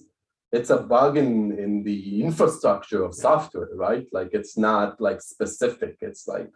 it's 0.52 0.70
a 0.70 0.78
bug 0.78 1.18
in 1.18 1.58
in 1.58 1.84
the 1.84 2.24
infrastructure 2.24 3.04
of 3.04 3.14
software, 3.14 3.70
right? 3.76 4.08
Like 4.12 4.30
it's 4.34 4.58
not 4.58 5.02
like 5.02 5.22
specific. 5.22 5.98
It's 6.02 6.28
like 6.28 6.52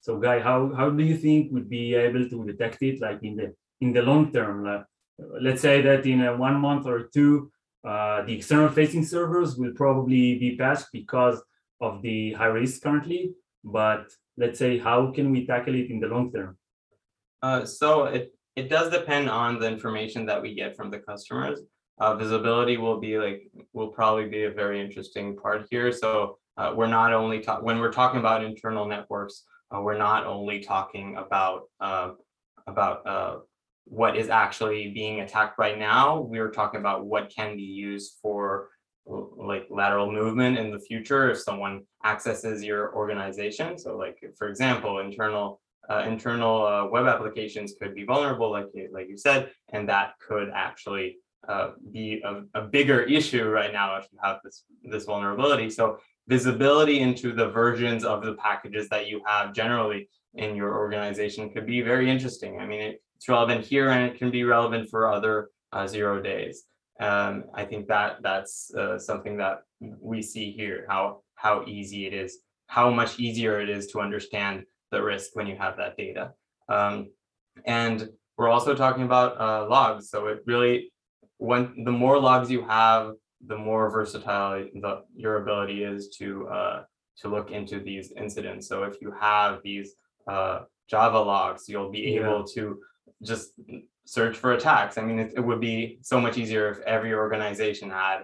So 0.00 0.18
Guy, 0.18 0.40
how 0.40 0.72
how 0.74 0.90
do 0.90 1.04
you 1.04 1.16
think 1.16 1.52
we'd 1.52 1.70
be 1.70 1.94
able 1.94 2.28
to 2.28 2.44
detect 2.44 2.82
it 2.82 3.00
like 3.00 3.22
in 3.22 3.36
the 3.36 3.54
in 3.80 3.92
the 3.92 4.02
long 4.02 4.32
term? 4.32 4.64
Like, 4.64 4.84
let's 5.40 5.62
say 5.62 5.82
that 5.82 6.06
in 6.06 6.22
a 6.22 6.36
one 6.36 6.58
month 6.60 6.86
or 6.86 7.08
two, 7.14 7.52
uh, 7.84 8.22
the 8.22 8.34
external 8.34 8.68
facing 8.68 9.04
servers 9.04 9.56
will 9.56 9.72
probably 9.74 10.38
be 10.38 10.56
patched 10.56 10.86
because 10.92 11.42
of 11.80 12.02
the 12.02 12.32
high 12.32 12.46
risk 12.46 12.82
currently. 12.82 13.34
But 13.62 14.10
let's 14.36 14.58
say 14.58 14.78
how 14.78 15.12
can 15.12 15.30
we 15.30 15.46
tackle 15.46 15.74
it 15.74 15.90
in 15.90 16.00
the 16.00 16.08
long 16.08 16.32
term? 16.32 16.56
Uh, 17.42 17.64
so 17.64 18.04
it, 18.04 18.32
it 18.56 18.68
does 18.68 18.90
depend 18.90 19.28
on 19.28 19.58
the 19.58 19.68
information 19.68 20.26
that 20.26 20.40
we 20.40 20.54
get 20.54 20.76
from 20.76 20.90
the 20.90 20.98
customers. 20.98 21.60
Uh, 21.98 22.14
visibility 22.16 22.76
will 22.76 22.98
be 22.98 23.18
like, 23.18 23.50
will 23.72 23.88
probably 23.88 24.28
be 24.28 24.44
a 24.44 24.50
very 24.50 24.80
interesting 24.80 25.36
part 25.36 25.66
here. 25.70 25.92
So 25.92 26.38
uh, 26.56 26.72
we're 26.74 26.86
not 26.86 27.12
only 27.12 27.40
talk, 27.40 27.62
when 27.62 27.78
we're 27.78 27.92
talking 27.92 28.20
about 28.20 28.44
internal 28.44 28.86
networks, 28.86 29.44
uh, 29.70 29.80
we're 29.80 29.98
not 29.98 30.26
only 30.26 30.60
talking 30.60 31.16
about, 31.16 31.62
uh, 31.80 32.10
about, 32.66 33.06
uh, 33.06 33.36
what 33.84 34.16
is 34.16 34.28
actually 34.28 34.92
being 34.92 35.20
attacked 35.20 35.58
right 35.58 35.78
now. 35.78 36.20
We're 36.20 36.50
talking 36.50 36.80
about 36.80 37.04
what 37.04 37.32
can 37.34 37.56
be 37.56 37.62
used 37.62 38.18
for 38.22 38.68
like 39.06 39.66
lateral 39.70 40.10
movement 40.10 40.58
in 40.58 40.70
the 40.70 40.78
future 40.78 41.30
if 41.30 41.40
someone 41.40 41.82
accesses 42.04 42.62
your 42.62 42.94
organization. 42.94 43.76
So 43.78 43.96
like, 43.96 44.18
for 44.38 44.48
example, 44.48 45.00
internal 45.00 45.60
uh, 45.90 46.04
internal 46.06 46.64
uh, 46.64 46.86
web 46.86 47.06
applications 47.06 47.74
could 47.76 47.92
be 47.92 48.04
vulnerable, 48.04 48.52
like 48.52 48.66
like 48.92 49.08
you 49.08 49.16
said, 49.16 49.50
and 49.72 49.88
that 49.88 50.12
could 50.26 50.48
actually 50.54 51.16
uh, 51.48 51.70
be 51.92 52.22
a, 52.24 52.42
a 52.54 52.62
bigger 52.62 53.02
issue 53.02 53.48
right 53.48 53.72
now 53.72 53.96
if 53.96 54.06
you 54.12 54.18
have 54.22 54.38
this 54.44 54.64
this 54.84 55.04
vulnerability. 55.04 55.70
So 55.70 55.98
visibility 56.28 57.00
into 57.00 57.32
the 57.32 57.48
versions 57.48 58.04
of 58.04 58.24
the 58.24 58.34
packages 58.34 58.88
that 58.90 59.08
you 59.08 59.20
have 59.26 59.52
generally 59.52 60.08
in 60.34 60.54
your 60.54 60.78
organization 60.78 61.50
could 61.50 61.66
be 61.66 61.82
very 61.82 62.10
interesting. 62.10 62.60
I 62.60 62.66
mean, 62.66 62.80
it, 62.80 63.02
it's 63.16 63.28
relevant 63.28 63.64
here 63.64 63.90
and 63.90 64.08
it 64.08 64.18
can 64.18 64.30
be 64.30 64.44
relevant 64.44 64.88
for 64.88 65.12
other 65.12 65.50
uh, 65.72 65.86
zero 65.86 66.22
days. 66.22 66.64
Um, 67.00 67.44
I 67.54 67.64
think 67.64 67.88
that 67.88 68.18
that's 68.22 68.72
uh, 68.74 68.98
something 68.98 69.36
that 69.38 69.62
we 69.80 70.22
see 70.22 70.52
here, 70.52 70.86
how 70.88 71.22
how 71.34 71.64
easy 71.66 72.06
it 72.06 72.14
is, 72.14 72.38
how 72.66 72.90
much 72.90 73.18
easier 73.18 73.60
it 73.60 73.68
is 73.68 73.88
to 73.88 74.00
understand 74.00 74.64
the 74.92 75.02
risk 75.02 75.34
when 75.34 75.46
you 75.46 75.56
have 75.56 75.76
that 75.78 75.96
data. 75.96 76.32
Um, 76.68 77.10
and 77.66 78.08
we're 78.36 78.48
also 78.48 78.74
talking 78.74 79.02
about 79.02 79.40
uh, 79.40 79.68
logs. 79.68 80.08
So 80.10 80.28
it 80.28 80.42
really, 80.46 80.91
when 81.42 81.82
the 81.84 81.90
more 81.90 82.18
logs 82.20 82.48
you 82.52 82.62
have, 82.62 83.14
the 83.52 83.58
more 83.58 83.90
versatile 83.90 84.64
the, 84.82 85.02
your 85.16 85.42
ability 85.42 85.82
is 85.82 86.08
to 86.18 86.46
uh, 86.48 86.84
to 87.18 87.28
look 87.28 87.50
into 87.50 87.80
these 87.80 88.12
incidents. 88.24 88.68
So 88.68 88.84
if 88.84 88.94
you 89.02 89.12
have 89.20 89.60
these 89.64 89.88
uh, 90.30 90.60
Java 90.88 91.18
logs, 91.18 91.68
you'll 91.68 91.90
be 91.90 92.04
Yeah. 92.14 92.20
able 92.20 92.44
to 92.54 92.78
just 93.30 93.46
search 94.04 94.36
for 94.36 94.52
attacks. 94.52 94.98
I 94.98 95.02
mean, 95.02 95.18
it, 95.18 95.32
it 95.38 95.44
would 95.48 95.60
be 95.60 95.98
so 96.02 96.20
much 96.20 96.38
easier 96.38 96.64
if 96.70 96.78
every 96.94 97.12
organization 97.12 97.90
had 97.90 98.18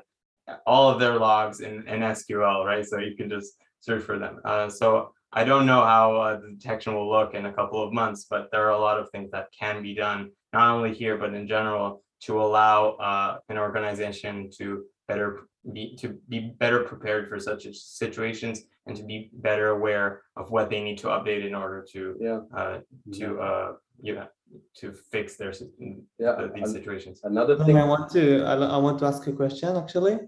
all 0.65 0.89
of 0.89 1.01
their 1.01 1.17
logs 1.19 1.61
in, 1.61 1.75
in 1.93 2.01
SQL, 2.01 2.65
right? 2.65 2.87
So 2.87 2.99
you 2.99 3.17
can 3.17 3.29
just 3.29 3.51
search 3.81 4.03
for 4.09 4.17
them. 4.19 4.35
Uh, 4.45 4.69
so 4.81 5.13
I 5.33 5.43
don't 5.45 5.67
know 5.67 5.83
how 5.85 6.05
uh, 6.17 6.41
the 6.41 6.51
detection 6.57 6.95
will 6.95 7.11
look 7.11 7.35
in 7.35 7.47
a 7.47 7.53
couple 7.53 7.81
of 7.85 7.93
months, 7.93 8.27
but 8.31 8.43
there 8.51 8.65
are 8.67 8.77
a 8.81 8.85
lot 8.89 8.99
of 9.01 9.11
things 9.11 9.29
that 9.33 9.47
can 9.61 9.83
be 9.83 9.95
done, 9.95 10.31
not 10.53 10.71
only 10.77 10.95
here, 10.95 11.17
but 11.19 11.35
in 11.35 11.47
general, 11.57 12.03
to 12.21 12.41
allow 12.41 12.91
uh, 12.93 13.39
an 13.49 13.59
organization 13.59 14.51
to 14.59 14.85
better 15.07 15.49
be 15.73 15.97
to 15.97 16.19
be 16.29 16.55
better 16.59 16.85
prepared 16.85 17.29
for 17.29 17.39
such 17.39 17.67
situations 17.75 18.63
and 18.87 18.97
to 18.97 19.03
be 19.03 19.31
better 19.33 19.69
aware 19.71 20.23
of 20.37 20.51
what 20.51 20.71
they 20.71 20.83
need 20.83 20.99
to 20.99 21.09
update 21.09 21.47
in 21.47 21.55
order 21.55 21.85
to 21.93 22.17
yeah, 22.21 22.41
uh, 22.57 22.79
to 23.13 23.39
uh, 23.41 23.73
yeah 24.01 24.27
to 24.75 24.93
fix 25.11 25.37
their 25.37 25.53
yeah. 26.19 26.31
uh, 26.31 26.49
these 26.55 26.73
situations. 26.73 27.21
Another 27.25 27.57
thing. 27.65 27.77
I 27.77 27.85
want 27.85 28.11
to 28.13 28.43
I, 28.45 28.55
I 28.55 28.77
want 28.79 28.99
to 29.01 29.07
ask 29.07 29.27
a 29.27 29.33
question 29.33 29.77
actually. 29.77 30.19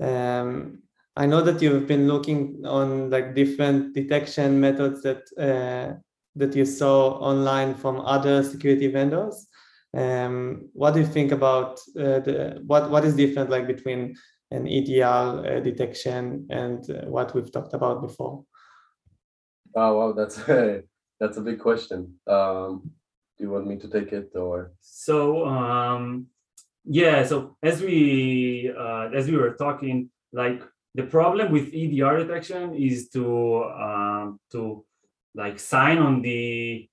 Um, 0.00 0.82
I 1.16 1.24
know 1.24 1.40
that 1.40 1.62
you've 1.62 1.86
been 1.86 2.06
looking 2.06 2.64
on 2.66 3.10
like 3.10 3.34
different 3.34 3.94
detection 3.94 4.60
methods 4.60 5.02
that 5.02 5.22
uh, 5.38 5.98
that 6.36 6.54
you 6.54 6.64
saw 6.64 7.18
online 7.30 7.74
from 7.74 8.00
other 8.00 8.42
security 8.42 8.88
vendors. 8.88 9.46
Um, 9.96 10.68
what 10.74 10.92
do 10.92 11.00
you 11.00 11.06
think 11.06 11.32
about 11.32 11.80
uh, 11.98 12.20
the 12.20 12.62
what 12.66 12.90
what 12.90 13.04
is 13.04 13.16
different 13.16 13.48
like 13.48 13.66
between 13.66 14.14
an 14.50 14.68
EDR 14.68 15.02
uh, 15.06 15.60
detection 15.60 16.46
and 16.50 16.88
uh, 16.90 17.06
what 17.08 17.34
we've 17.34 17.50
talked 17.50 17.72
about 17.72 18.02
before? 18.02 18.44
Oh 19.74 19.96
wow, 19.98 20.12
that's 20.12 20.38
a 20.48 20.82
that's 21.20 21.38
a 21.38 21.40
big 21.40 21.60
question. 21.60 22.14
Um, 22.26 22.90
do 23.38 23.44
you 23.44 23.50
want 23.50 23.66
me 23.66 23.76
to 23.76 23.88
take 23.88 24.12
it 24.12 24.32
or? 24.34 24.72
So 24.80 25.46
um, 25.46 26.26
yeah, 26.84 27.24
so 27.24 27.56
as 27.62 27.80
we 27.80 28.70
uh, 28.78 29.08
as 29.14 29.30
we 29.30 29.36
were 29.38 29.54
talking, 29.54 30.10
like 30.30 30.62
the 30.94 31.04
problem 31.04 31.50
with 31.50 31.72
EDR 31.72 32.18
detection 32.18 32.74
is 32.74 33.08
to 33.10 33.64
um, 33.64 34.40
to 34.52 34.84
like 35.34 35.58
sign 35.58 35.98
on 35.98 36.20
the 36.20 36.86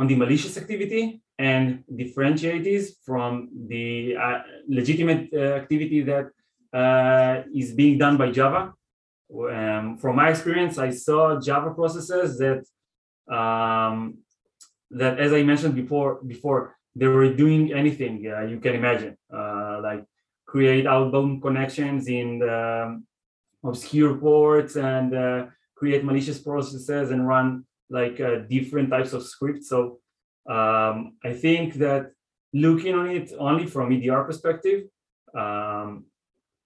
on 0.00 0.08
the 0.08 0.16
malicious 0.16 0.56
activity 0.58 1.22
and 1.38 1.84
differentiate 1.94 2.64
this 2.64 2.96
from 3.04 3.48
the 3.68 4.16
uh, 4.16 4.38
legitimate 4.68 5.28
uh, 5.32 5.38
activity 5.60 6.02
that 6.02 6.26
uh, 6.72 7.42
is 7.54 7.72
being 7.72 7.96
done 7.98 8.16
by 8.16 8.30
Java. 8.30 8.74
Um, 9.32 9.98
from 9.98 10.16
my 10.16 10.30
experience, 10.30 10.78
I 10.78 10.90
saw 10.90 11.38
Java 11.40 11.70
processes 11.74 12.38
that 12.38 12.64
um, 13.32 14.18
that, 14.90 15.20
as 15.20 15.32
I 15.32 15.42
mentioned 15.42 15.74
before, 15.74 16.20
before 16.26 16.76
they 16.96 17.06
were 17.06 17.32
doing 17.34 17.72
anything 17.72 18.14
uh, 18.26 18.40
you 18.40 18.58
can 18.58 18.74
imagine, 18.74 19.16
like 19.30 20.04
create 20.46 20.86
outbound 20.86 21.42
connections 21.42 22.08
in 22.08 22.42
um, 22.48 23.06
obscure 23.62 24.14
ports 24.16 24.76
and 24.76 25.12
create 25.78 26.04
malicious 26.04 26.38
processes 26.40 27.10
and 27.10 27.26
run 27.26 27.64
like 27.90 28.20
uh, 28.20 28.38
different 28.50 28.90
types 28.90 29.12
of 29.12 29.22
scripts. 29.22 29.68
So 29.68 30.00
um, 30.48 31.16
I 31.24 31.32
think 31.32 31.74
that 31.74 32.12
looking 32.52 32.94
on 32.94 33.08
it 33.08 33.32
only 33.38 33.66
from 33.66 33.92
EDR 33.92 34.24
perspective, 34.24 34.88
um, 35.34 36.06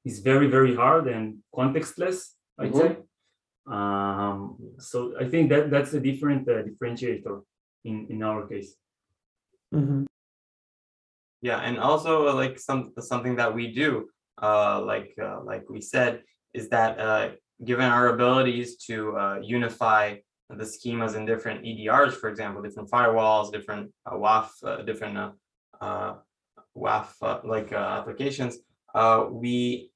is 0.04 0.20
very 0.20 0.48
very 0.48 0.74
hard 0.74 1.06
and 1.08 1.38
contextless. 1.54 2.34
I'd 2.58 2.72
Mhm. 2.72 2.80
say. 2.80 2.96
Um, 3.66 4.58
so 4.78 4.98
I 5.18 5.28
think 5.28 5.50
that 5.50 5.70
that's 5.70 5.92
a 5.94 6.00
different 6.00 6.48
uh, 6.48 6.62
differentiator 6.66 7.42
in 7.84 8.06
in 8.12 8.22
our 8.22 8.46
case. 8.46 8.70
Mhm. 9.74 10.06
Yeah, 11.42 11.58
and 11.58 11.78
also 11.78 12.28
uh, 12.28 12.34
like 12.34 12.58
some 12.58 12.92
something 13.00 13.36
that 13.36 13.54
we 13.54 13.72
do, 13.72 14.08
uh, 14.40 14.80
like 14.82 15.10
uh, 15.18 15.40
like 15.50 15.64
we 15.68 15.80
said, 15.80 16.22
is 16.54 16.68
that 16.68 16.98
uh, 16.98 17.30
given 17.64 17.86
our 17.86 18.08
abilities 18.14 18.76
to 18.88 19.16
uh, 19.16 19.38
unify 19.42 20.04
the 20.56 20.64
schemas 20.64 21.14
in 21.14 21.24
different 21.24 21.64
EDRs, 21.64 22.12
for 22.12 22.28
example, 22.28 22.62
different 22.62 22.90
firewalls, 22.90 23.52
different 23.52 23.92
uh, 24.06 24.14
WAF, 24.14 24.48
uh, 24.64 24.82
different 24.82 25.16
uh, 25.16 25.30
uh, 25.80 26.14
WAF 26.76 27.08
uh, 27.22 27.40
like 27.44 27.72
uh, 27.72 27.76
applications, 27.76 28.58
we 29.30 29.90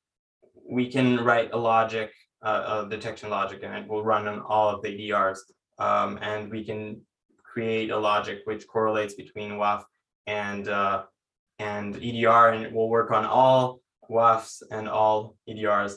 we 0.69 0.91
can 0.91 1.23
write 1.23 1.51
a 1.53 1.57
logic, 1.57 2.11
a 2.43 2.87
detection 2.91 3.31
logic, 3.31 3.61
and 3.63 3.75
it 3.75 3.89
will 3.89 4.03
run 4.03 4.27
on 4.27 4.41
all 4.41 4.69
of 4.69 4.83
the 4.83 4.89
EDRs, 4.89 5.39
um, 5.79 6.19
and 6.23 6.51
we 6.51 6.65
can 6.65 7.01
create 7.43 7.91
a 7.91 7.99
logic 7.99 8.41
which 8.45 8.67
correlates 8.67 9.15
between 9.15 9.53
WAF 9.53 9.85
and 10.27 10.69
and 11.59 11.97
EDR, 11.97 12.49
and 12.49 12.65
it 12.65 12.73
will 12.73 12.91
work 12.91 13.11
on 13.11 13.25
all 13.25 13.81
WAFs 14.11 14.63
and 14.71 14.89
all 14.89 15.37
EDRs, 15.49 15.95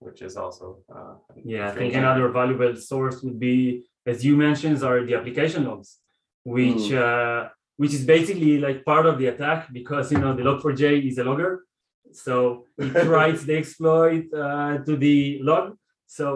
which 0.00 0.22
is 0.22 0.36
also 0.36 0.66
uh, 0.94 1.14
Yeah, 1.44 1.68
I 1.68 1.72
think 1.72 1.92
good. 1.92 1.98
another 2.02 2.28
valuable 2.28 2.74
source 2.76 3.22
would 3.22 3.38
be, 3.38 3.84
as 4.06 4.24
you 4.24 4.36
mentioned, 4.36 4.82
are 4.82 5.04
the 5.04 5.14
application 5.14 5.64
logs, 5.68 5.98
which 6.44 6.92
uh, 6.92 7.48
which 7.76 7.94
is 7.94 8.04
basically 8.04 8.58
like 8.58 8.84
part 8.84 9.06
of 9.06 9.18
the 9.18 9.26
attack 9.26 9.60
because 9.72 10.10
you 10.12 10.18
know 10.18 10.32
the 10.34 10.42
log4j 10.48 10.82
is 11.08 11.18
a 11.18 11.24
logger, 11.24 11.64
so 12.12 12.64
it 12.78 13.06
writes 13.12 13.42
the 13.44 13.56
exploit 13.56 14.24
uh, 14.34 14.78
to 14.86 14.96
the 14.96 15.16
log. 15.50 15.64
So 16.06 16.26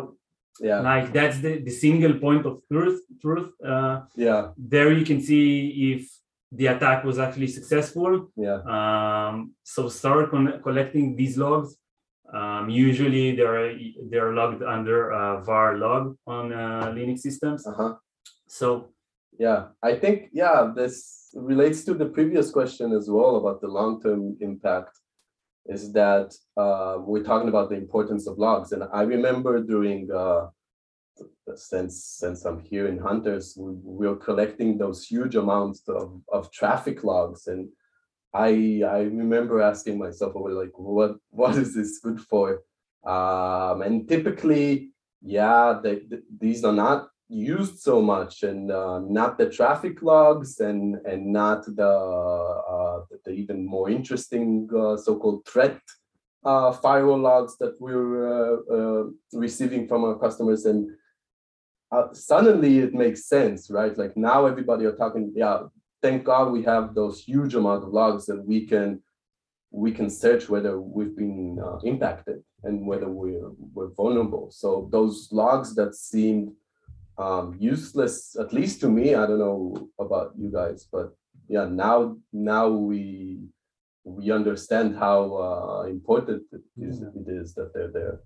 Yeah, 0.60 0.80
like 0.90 1.06
that's 1.16 1.38
the, 1.44 1.52
the 1.68 1.74
single 1.86 2.14
point 2.24 2.44
of 2.50 2.54
truth. 2.70 3.00
Truth. 3.24 3.48
Uh, 3.72 3.96
yeah, 4.26 4.42
there 4.72 4.90
you 4.98 5.04
can 5.10 5.20
see 5.28 5.46
if 5.92 6.00
the 6.58 6.66
attack 6.74 6.98
was 7.08 7.16
actually 7.24 7.48
successful. 7.58 8.12
yeah. 8.46 8.58
Um, 8.74 9.34
so 9.74 9.80
start 10.00 10.24
con- 10.34 10.60
collecting 10.66 11.06
these 11.20 11.34
logs. 11.44 11.70
Um, 12.32 12.70
usually 12.70 13.36
they're 13.36 13.76
they're 14.10 14.32
logged 14.32 14.62
under 14.62 15.12
uh, 15.12 15.42
var 15.42 15.76
log 15.76 16.16
on 16.26 16.52
uh, 16.52 16.92
Linux 16.96 17.18
systems. 17.20 17.66
Uh-huh. 17.66 17.94
So 18.46 18.92
Yeah, 19.38 19.68
I 19.82 19.94
think, 19.94 20.28
yeah, 20.32 20.72
this 20.74 21.30
relates 21.34 21.84
to 21.84 21.94
the 21.94 22.06
previous 22.06 22.50
question 22.50 22.92
as 22.92 23.08
well 23.08 23.36
about 23.36 23.60
the 23.60 23.68
long-term 23.68 24.36
impact. 24.40 24.98
Is 25.66 25.92
that 25.92 26.34
uh, 26.56 26.96
we're 26.98 27.22
talking 27.22 27.48
about 27.48 27.70
the 27.70 27.76
importance 27.76 28.26
of 28.26 28.36
logs, 28.36 28.72
and 28.72 28.82
I 28.92 29.02
remember 29.02 29.62
during 29.62 30.10
uh, 30.10 30.48
since 31.54 32.04
since 32.04 32.44
I'm 32.44 32.60
here 32.60 32.88
in 32.88 32.98
Hunters, 32.98 33.54
we, 33.56 33.72
we 33.84 34.08
were 34.08 34.16
collecting 34.16 34.76
those 34.76 35.06
huge 35.06 35.36
amounts 35.36 35.88
of, 35.88 36.20
of 36.32 36.50
traffic 36.50 37.04
logs, 37.04 37.46
and 37.46 37.68
I 38.34 38.82
I 38.86 39.00
remember 39.02 39.60
asking 39.60 39.98
myself, 39.98 40.34
like, 40.34 40.76
what 40.76 41.16
what 41.30 41.56
is 41.56 41.74
this 41.74 41.98
good 41.98 42.20
for? 42.20 42.62
Um, 43.04 43.82
and 43.82 44.08
typically, 44.08 44.90
yeah, 45.20 45.80
these 46.40 46.64
are 46.64 46.72
not 46.72 47.08
used 47.28 47.78
so 47.80 48.02
much 48.02 48.42
and 48.42 48.70
uh, 48.70 48.98
not 49.00 49.38
the 49.38 49.48
traffic 49.48 50.02
logs 50.02 50.60
and 50.60 50.96
and 51.06 51.32
not 51.32 51.64
the 51.64 51.88
uh, 51.88 53.00
the 53.24 53.30
even 53.30 53.64
more 53.64 53.88
interesting 53.88 54.68
uh, 54.76 54.96
so-called 54.96 55.44
threat 55.46 55.80
uh, 56.44 56.72
firewall 56.72 57.18
logs 57.18 57.56
that 57.58 57.74
we're 57.80 58.12
uh, 58.28 58.56
uh, 58.76 59.04
receiving 59.32 59.88
from 59.88 60.04
our 60.04 60.18
customers 60.18 60.66
and 60.66 60.90
suddenly 62.12 62.78
it 62.78 62.94
makes 62.94 63.26
sense 63.26 63.70
right 63.70 63.96
like 63.98 64.16
now 64.16 64.46
everybody 64.46 64.84
are 64.84 64.96
talking 64.96 65.32
yeah 65.34 65.60
thank 66.02 66.24
god 66.24 66.52
we 66.52 66.62
have 66.62 66.94
those 66.94 67.22
huge 67.22 67.54
amount 67.54 67.82
of 67.84 67.90
logs 67.90 68.26
that 68.26 68.44
we 68.44 68.66
can 68.66 69.00
we 69.70 69.90
can 69.90 70.10
search 70.10 70.48
whether 70.48 70.78
we've 70.78 71.16
been 71.16 71.58
uh, 71.64 71.78
impacted 71.78 72.42
and 72.64 72.86
whether 72.86 73.08
we're, 73.08 73.50
we're 73.72 73.92
vulnerable 74.02 74.50
so 74.50 74.88
those 74.92 75.28
logs 75.32 75.74
that 75.74 75.94
seemed 75.94 76.52
um, 77.18 77.56
useless, 77.58 78.36
at 78.38 78.52
least 78.52 78.80
to 78.80 78.88
me. 78.88 79.14
I 79.14 79.26
don't 79.26 79.38
know 79.38 79.88
about 79.98 80.32
you 80.38 80.50
guys, 80.50 80.88
but 80.90 81.14
yeah, 81.48 81.66
now 81.66 82.16
now 82.32 82.68
we 82.68 83.40
we 84.04 84.30
understand 84.30 84.96
how 84.96 85.18
uh, 85.36 85.82
important 85.88 86.42
it 86.52 86.62
is, 86.76 87.02
it 87.02 87.28
is 87.28 87.54
that 87.54 87.72
they're 87.72 87.92
there. 87.92 88.20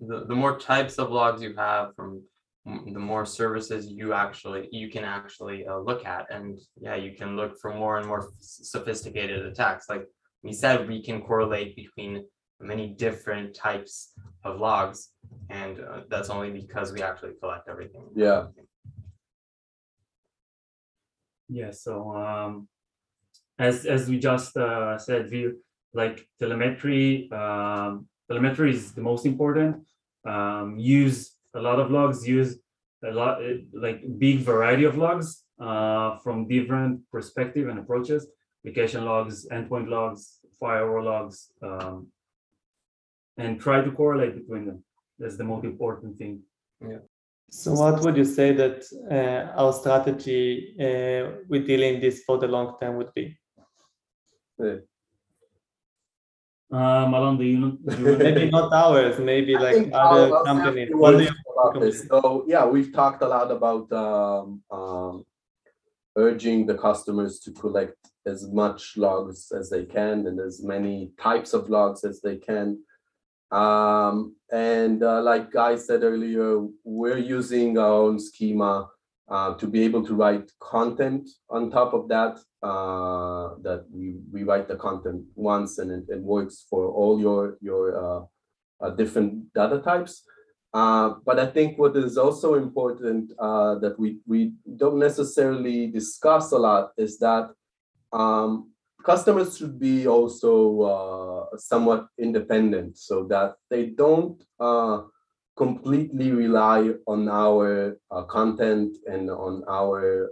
the, 0.00 0.26
the 0.26 0.34
more 0.34 0.58
types 0.58 0.96
of 0.96 1.10
logs 1.10 1.42
you 1.42 1.54
have 1.56 1.94
from 1.96 2.22
the 2.66 2.98
more 2.98 3.24
services 3.24 3.86
you 3.86 4.12
actually 4.12 4.68
you 4.72 4.88
can 4.90 5.04
actually 5.04 5.66
uh, 5.66 5.78
look 5.78 6.04
at 6.04 6.26
and 6.30 6.58
yeah 6.80 6.96
you 6.96 7.12
can 7.14 7.36
look 7.36 7.52
for 7.60 7.72
more 7.72 7.98
and 7.98 8.06
more 8.08 8.22
s- 8.40 8.60
sophisticated 8.74 9.46
attacks 9.46 9.88
like 9.88 10.04
we 10.42 10.52
said 10.52 10.88
we 10.88 11.00
can 11.00 11.22
correlate 11.22 11.76
between 11.76 12.24
many 12.60 12.88
different 12.88 13.54
types 13.54 14.12
of 14.42 14.58
logs 14.58 15.10
and 15.48 15.78
uh, 15.78 16.00
that's 16.08 16.28
only 16.28 16.50
because 16.50 16.92
we 16.92 17.02
actually 17.02 17.34
collect 17.40 17.68
everything 17.68 18.04
Yeah. 18.16 18.46
yeah, 21.48 21.70
so 21.70 22.14
um, 22.16 22.68
as 23.58 23.86
as 23.86 24.08
we 24.08 24.18
just 24.18 24.56
uh, 24.56 24.98
said, 24.98 25.30
we 25.30 25.52
like 25.94 26.26
telemetry. 26.38 27.30
Um, 27.30 28.06
telemetry 28.28 28.70
is 28.74 28.92
the 28.92 29.00
most 29.00 29.24
important. 29.26 29.86
Um, 30.26 30.76
use 30.78 31.35
a 31.56 31.60
lot 31.60 31.80
of 31.80 31.90
logs. 31.90 32.26
Use 32.26 32.58
a 33.04 33.10
lot 33.10 33.42
uh, 33.42 33.54
like 33.72 34.02
big 34.18 34.38
variety 34.40 34.84
of 34.84 34.96
logs 34.96 35.44
uh, 35.60 36.18
from 36.18 36.48
different 36.48 37.00
perspective 37.10 37.68
and 37.68 37.78
approaches. 37.78 38.26
Application 38.64 39.04
logs, 39.04 39.46
endpoint 39.52 39.88
logs, 39.88 40.38
firewall 40.58 41.04
logs, 41.04 41.50
um, 41.62 42.08
and 43.38 43.60
try 43.60 43.80
to 43.80 43.90
correlate 43.92 44.34
between 44.34 44.66
them. 44.66 44.84
That's 45.18 45.36
the 45.36 45.44
most 45.44 45.64
important 45.64 46.18
thing. 46.18 46.42
Yeah. 46.80 46.98
So 47.48 47.72
what 47.72 48.00
would 48.02 48.16
you 48.16 48.24
say 48.24 48.52
that 48.52 48.84
uh, 49.10 49.56
our 49.60 49.72
strategy 49.72 50.74
uh, 50.80 51.42
with 51.48 51.66
dealing 51.66 52.00
this 52.00 52.24
for 52.24 52.38
the 52.38 52.48
long 52.48 52.76
term 52.80 52.96
would 52.96 53.14
be? 53.14 53.38
Um, 56.72 57.14
Alon, 57.14 57.38
do 57.38 57.44
you 57.44 57.58
know? 57.58 57.78
Maybe 58.18 58.50
not 58.50 58.72
ours, 58.72 59.20
maybe 59.20 59.56
I 59.56 59.60
like 59.60 59.76
other 59.76 59.94
I'll- 59.94 60.34
I'll 60.34 60.44
companies. 60.44 60.90
What 60.92 61.12
do 61.12 61.22
you 61.22 61.30
words 61.30 61.45
about 61.56 61.80
this. 61.80 62.06
So 62.06 62.44
yeah, 62.46 62.66
we've 62.66 62.92
talked 62.92 63.22
a 63.22 63.28
lot 63.28 63.50
about 63.50 63.92
um, 63.92 64.62
um, 64.70 65.24
urging 66.16 66.66
the 66.66 66.76
customers 66.76 67.38
to 67.40 67.52
collect 67.52 67.96
as 68.26 68.46
much 68.48 68.96
logs 68.96 69.52
as 69.52 69.70
they 69.70 69.84
can 69.84 70.26
and 70.26 70.40
as 70.40 70.62
many 70.62 71.12
types 71.20 71.52
of 71.52 71.68
logs 71.68 72.04
as 72.04 72.20
they 72.20 72.36
can. 72.36 72.78
Um, 73.50 74.34
and 74.52 75.02
uh, 75.02 75.22
like 75.22 75.52
Guy 75.52 75.76
said 75.76 76.02
earlier, 76.02 76.66
we're 76.84 77.18
using 77.18 77.78
our 77.78 77.92
own 77.92 78.18
schema 78.18 78.88
uh, 79.28 79.54
to 79.54 79.66
be 79.66 79.82
able 79.82 80.04
to 80.06 80.14
write 80.14 80.50
content 80.60 81.28
on 81.48 81.70
top 81.70 81.94
of 81.94 82.08
that. 82.08 82.38
Uh, 82.62 83.54
that 83.62 83.84
we, 83.92 84.16
we 84.32 84.42
write 84.42 84.66
the 84.66 84.74
content 84.74 85.22
once 85.36 85.78
and 85.78 85.92
it, 85.92 86.04
it 86.08 86.20
works 86.20 86.66
for 86.68 86.88
all 86.88 87.20
your 87.20 87.56
your 87.60 87.84
uh, 87.94 88.24
uh, 88.84 88.90
different 88.90 89.52
data 89.52 89.78
types. 89.78 90.24
Uh, 90.76 91.14
but 91.24 91.38
I 91.38 91.46
think 91.46 91.78
what 91.78 91.96
is 91.96 92.18
also 92.18 92.52
important 92.52 93.32
uh, 93.38 93.76
that 93.76 93.98
we, 93.98 94.18
we 94.26 94.52
don't 94.76 94.98
necessarily 94.98 95.86
discuss 95.86 96.52
a 96.52 96.58
lot 96.58 96.90
is 96.98 97.18
that 97.20 97.48
um, 98.12 98.70
customers 99.02 99.56
should 99.56 99.78
be 99.78 100.06
also 100.06 100.52
uh, 100.82 101.56
somewhat 101.56 102.08
independent 102.18 102.98
so 102.98 103.24
that 103.28 103.54
they 103.70 103.86
don't 103.86 104.44
uh, 104.60 105.00
completely 105.56 106.32
rely 106.32 106.92
on 107.06 107.26
our 107.30 107.96
uh, 108.10 108.24
content 108.24 108.98
and 109.06 109.30
on 109.30 109.64
our 109.70 110.28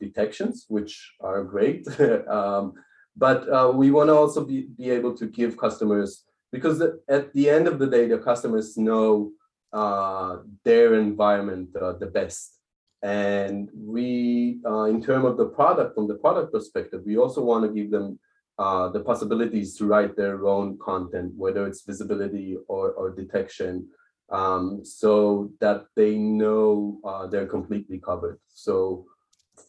detections, 0.00 0.64
which 0.66 1.12
are 1.20 1.44
great. 1.44 1.86
um, 2.28 2.72
but 3.16 3.76
we 3.76 3.92
want 3.92 4.08
to 4.08 4.14
also 4.14 4.44
be, 4.44 4.62
be 4.76 4.90
able 4.90 5.16
to 5.16 5.26
give 5.26 5.56
customers, 5.56 6.24
because 6.50 6.82
at 7.08 7.32
the 7.34 7.48
end 7.48 7.68
of 7.68 7.78
the 7.78 7.86
day, 7.86 8.08
the 8.08 8.18
customers 8.18 8.76
know 8.76 9.30
uh, 9.72 10.38
their 10.64 10.94
environment 10.94 11.68
uh, 11.76 11.92
the 11.92 12.06
best. 12.06 12.58
And 13.02 13.70
we, 13.74 14.60
uh, 14.66 14.84
in 14.84 15.02
terms 15.02 15.24
of 15.24 15.36
the 15.36 15.46
product, 15.46 15.94
from 15.94 16.06
the 16.06 16.16
product 16.16 16.52
perspective, 16.52 17.02
we 17.06 17.16
also 17.16 17.42
want 17.42 17.64
to 17.64 17.72
give 17.72 17.90
them 17.90 18.18
uh, 18.58 18.90
the 18.90 19.00
possibilities 19.00 19.74
to 19.76 19.86
write 19.86 20.16
their 20.16 20.46
own 20.46 20.78
content, 20.78 21.32
whether 21.34 21.66
it's 21.66 21.82
visibility 21.82 22.58
or, 22.68 22.92
or 22.92 23.10
detection, 23.10 23.88
um, 24.30 24.84
so 24.84 25.50
that 25.60 25.86
they 25.96 26.16
know 26.16 27.00
uh, 27.04 27.26
they're 27.26 27.46
completely 27.46 27.98
covered. 27.98 28.38
So 28.48 29.06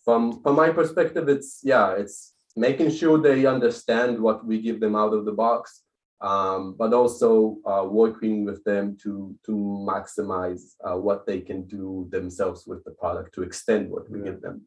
from 0.03 0.41
from 0.41 0.55
my 0.55 0.69
perspective, 0.69 1.29
it's 1.29 1.61
yeah, 1.63 1.91
it's 1.93 2.33
making 2.55 2.91
sure 2.91 3.17
they 3.17 3.45
understand 3.45 4.19
what 4.19 4.45
we 4.45 4.61
give 4.61 4.79
them 4.79 4.95
out 4.95 5.13
of 5.13 5.25
the 5.25 5.31
box, 5.31 5.83
um, 6.21 6.75
but 6.77 6.93
also 6.93 7.57
uh, 7.65 7.83
working 7.83 8.45
with 8.45 8.63
them 8.63 8.95
to 9.03 9.35
to 9.45 9.53
maximize 9.91 10.75
uh, 10.85 10.95
what 10.95 11.25
they 11.25 11.39
can 11.41 11.65
do 11.67 12.07
themselves 12.11 12.67
with 12.67 12.83
the 12.83 12.91
product 12.91 13.33
to 13.35 13.41
extend 13.43 13.89
what 13.89 14.09
we 14.09 14.19
Yeah. 14.19 14.25
give 14.31 14.41
them. 14.41 14.57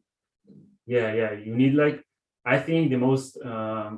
yeah 0.95 1.09
yeah 1.19 1.31
you 1.45 1.53
need 1.61 1.73
like 1.83 1.97
i 2.53 2.57
think 2.65 2.81
the 2.93 3.01
most 3.07 3.29
um, 3.51 3.91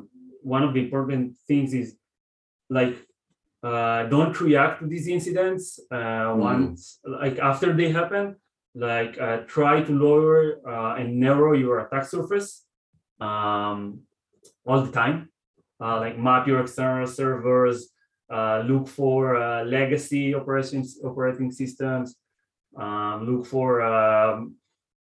one 0.55 0.63
of 0.67 0.71
the 0.73 0.81
important 0.85 1.23
things 1.49 1.69
is 1.81 1.87
like 2.79 2.95
uh, 3.69 4.03
don't 4.13 4.35
react 4.47 4.75
to 4.79 4.85
these 4.93 5.07
incidents 5.17 5.63
uh, 5.97 6.29
once 6.49 6.99
like 7.21 7.37
after 7.51 7.67
they 7.79 7.89
happen 7.99 8.25
like 8.89 9.13
uh, 9.19 9.37
try 9.55 9.75
to 9.87 9.91
lower 10.05 10.37
uh, 10.73 10.93
and 10.99 11.07
narrow 11.25 11.51
your 11.63 11.75
attack 11.83 12.05
surface 12.15 12.49
um, 13.27 13.79
all 14.67 14.81
the 14.87 14.91
time 15.01 15.17
uh, 15.81 15.99
like 15.99 16.17
map 16.17 16.47
your 16.47 16.61
external 16.61 17.07
servers 17.07 17.89
uh, 18.29 18.63
look 18.65 18.87
for 18.87 19.35
uh, 19.35 19.63
legacy 19.63 20.35
operations 20.35 20.99
operating 21.03 21.51
systems 21.51 22.15
um, 22.75 23.25
look 23.25 23.45
for 23.45 23.81
um, 23.81 24.55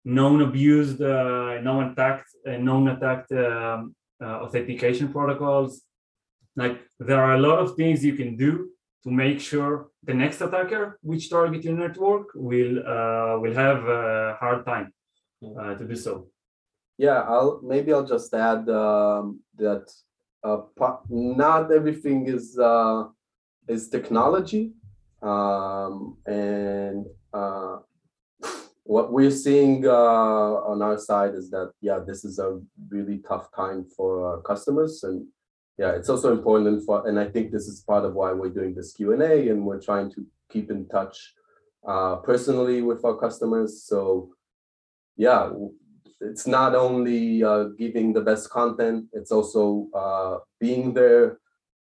known 0.05 0.43
abused, 0.43 1.01
uh, 1.03 1.61
known 1.61 1.91
attacked, 1.91 2.31
known 2.47 2.89
attacked 2.89 3.33
um, 3.33 3.95
uh, 4.23 4.43
authentication 4.45 5.13
protocols. 5.13 5.83
Like 6.57 6.81
there 6.99 7.23
are 7.23 7.35
a 7.35 7.41
lot 7.41 7.59
of 7.59 7.77
things 7.77 8.05
you 8.05 8.15
can 8.15 8.37
do 8.37 8.71
to 9.05 9.11
make 9.11 9.41
sure 9.41 9.89
the 10.03 10.15
next 10.15 10.41
attacker 10.41 10.99
which 11.03 11.31
target 11.31 11.63
your 11.65 11.77
network 11.77 12.29
will 12.35 12.79
uh, 12.81 13.39
will 13.39 13.55
have 13.55 13.87
a 13.87 14.37
hard 14.41 14.67
time 14.67 14.93
uh, 15.61 15.75
to 15.75 15.85
do 15.85 15.95
so. 15.95 16.29
Yeah, 16.97 17.21
I'll 17.23 17.61
maybe 17.63 17.93
I'll 17.93 18.07
just 18.07 18.35
add 18.35 18.69
um, 18.69 19.41
that 19.57 19.85
uh, 20.45 20.59
not 21.09 21.72
everything 21.72 22.26
is 22.26 22.59
uh, 22.59 23.05
is 23.68 23.89
technology, 23.89 24.72
um, 25.22 26.16
and 26.26 27.07
uh, 27.32 27.78
what 28.84 29.12
we're 29.12 29.30
seeing 29.30 29.86
uh, 29.86 30.55
on 30.70 30.80
our 30.82 30.99
side 30.99 31.34
is 31.34 31.51
that 31.51 31.72
yeah, 31.80 31.99
this 31.99 32.24
is 32.24 32.39
a 32.39 32.61
really 32.89 33.18
tough 33.28 33.55
time 33.55 33.86
for 33.97 34.26
our 34.26 34.41
customers, 34.43 35.03
and 35.03 35.26
yeah, 35.76 35.93
it's 35.93 36.09
also 36.09 36.32
important 36.32 36.84
for, 36.84 37.07
and 37.07 37.20
I 37.20 37.26
think 37.26 37.53
this 37.53 37.68
is 37.68 37.80
part 37.80 38.05
of 38.05 38.14
why 38.14 38.32
we're 38.32 38.51
doing 38.51 38.74
this 38.74 38.93
Q 38.93 39.12
and 39.12 39.22
A, 39.22 39.49
and 39.51 39.64
we're 39.64 39.80
trying 39.80 40.11
to 40.12 40.26
keep 40.51 40.70
in 40.70 40.89
touch 40.89 41.34
uh, 41.86 42.16
personally 42.16 42.82
with 42.82 43.05
our 43.05 43.16
customers. 43.16 43.84
So 43.84 44.30
yeah, 45.16 45.51
it's 46.21 46.47
not 46.47 46.75
only 46.75 47.43
uh, 47.45 47.64
giving 47.79 48.12
the 48.12 48.21
best 48.21 48.51
content, 48.51 49.07
it's 49.12 49.31
also 49.31 49.89
uh, 49.95 50.39
being 50.61 50.93
there, 50.93 51.39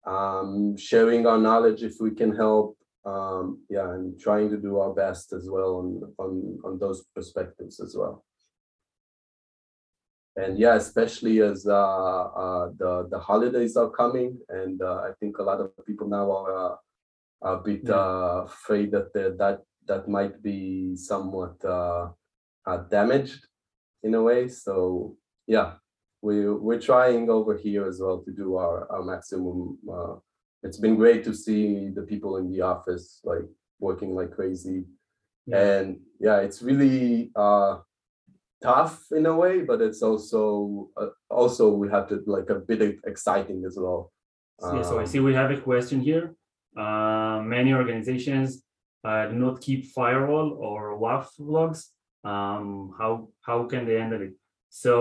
um, 0.06 0.76
sharing 0.76 1.26
our 1.26 1.38
knowledge 1.38 1.82
if 1.82 1.94
we 2.00 2.10
can 2.10 2.34
help. 2.34 2.76
Um, 3.06 3.60
yeah, 3.68 3.92
and 3.92 4.18
trying 4.18 4.48
to 4.50 4.56
do 4.56 4.78
our 4.78 4.94
best 4.94 5.34
as 5.34 5.48
well 5.50 5.76
on 5.76 6.14
on 6.18 6.58
on 6.64 6.78
those 6.78 7.04
perspectives 7.14 7.78
as 7.78 7.94
well. 7.94 8.24
And 10.36 10.58
yeah, 10.58 10.74
especially 10.76 11.42
as 11.42 11.66
uh, 11.66 12.24
uh, 12.24 12.70
the 12.78 13.06
the 13.10 13.18
holidays 13.18 13.76
are 13.76 13.90
coming, 13.90 14.38
and 14.48 14.80
uh, 14.80 15.02
I 15.08 15.10
think 15.20 15.36
a 15.36 15.42
lot 15.42 15.60
of 15.60 15.70
people 15.84 16.08
now 16.08 16.32
are 16.32 16.72
uh, 16.72 16.76
a 17.42 17.56
bit 17.58 17.88
uh, 17.90 18.44
afraid 18.46 18.90
that 18.92 19.12
that 19.12 19.60
that 19.86 20.08
might 20.08 20.42
be 20.42 20.96
somewhat 20.96 21.62
uh, 21.62 22.08
uh, 22.66 22.78
damaged 22.88 23.46
in 24.04 24.14
a 24.14 24.22
way. 24.22 24.46
So 24.48 25.16
yeah, 25.46 25.72
we 26.22 26.48
we're 26.48 26.80
trying 26.80 27.28
over 27.28 27.56
here 27.56 27.84
as 27.86 27.98
well 28.00 28.22
to 28.22 28.30
do 28.30 28.56
our 28.56 28.86
our 28.92 29.02
maximum. 29.02 29.78
Uh, 29.90 30.14
it's 30.62 30.78
been 30.78 30.96
great 30.96 31.24
to 31.24 31.34
see 31.34 31.90
the 31.90 32.02
people 32.02 32.36
in 32.36 32.46
the 32.52 32.60
office 32.60 33.20
like 33.24 33.46
working 33.80 34.14
like 34.14 34.30
crazy, 34.38 34.84
Yeah. 35.46 35.60
and 35.66 35.86
yeah, 36.20 36.38
it's 36.46 36.62
really 36.62 37.32
uh, 37.36 37.72
tough 38.62 38.94
in 39.18 39.26
a 39.26 39.34
way, 39.42 39.54
but 39.70 39.80
it's 39.86 40.02
also 40.02 40.90
uh, 40.96 41.12
also 41.28 41.64
we 41.80 41.88
have 41.90 42.06
to 42.10 42.22
like 42.26 42.48
a 42.50 42.60
bit 42.70 42.80
exciting 43.12 43.64
as 43.68 43.76
well. 43.76 44.12
Yeah, 44.62 44.82
so 44.82 44.96
I 44.98 45.00
Um, 45.02 45.06
see 45.06 45.20
we 45.20 45.34
have 45.34 45.50
a 45.50 45.60
question 45.60 46.00
here. 46.00 46.26
Uh, 46.84 47.38
many 47.56 47.72
organizations 47.74 48.48
uh, 49.08 49.26
do 49.30 49.36
not 49.36 49.60
keep 49.60 49.80
firewall 49.98 50.48
or 50.66 50.80
WAF 50.98 51.26
logs. 51.38 51.80
Um, 52.24 52.94
how 52.98 53.28
how 53.42 53.58
can 53.64 53.82
they 53.86 53.96
handle 54.02 54.22
it? 54.22 54.34
So 54.70 54.94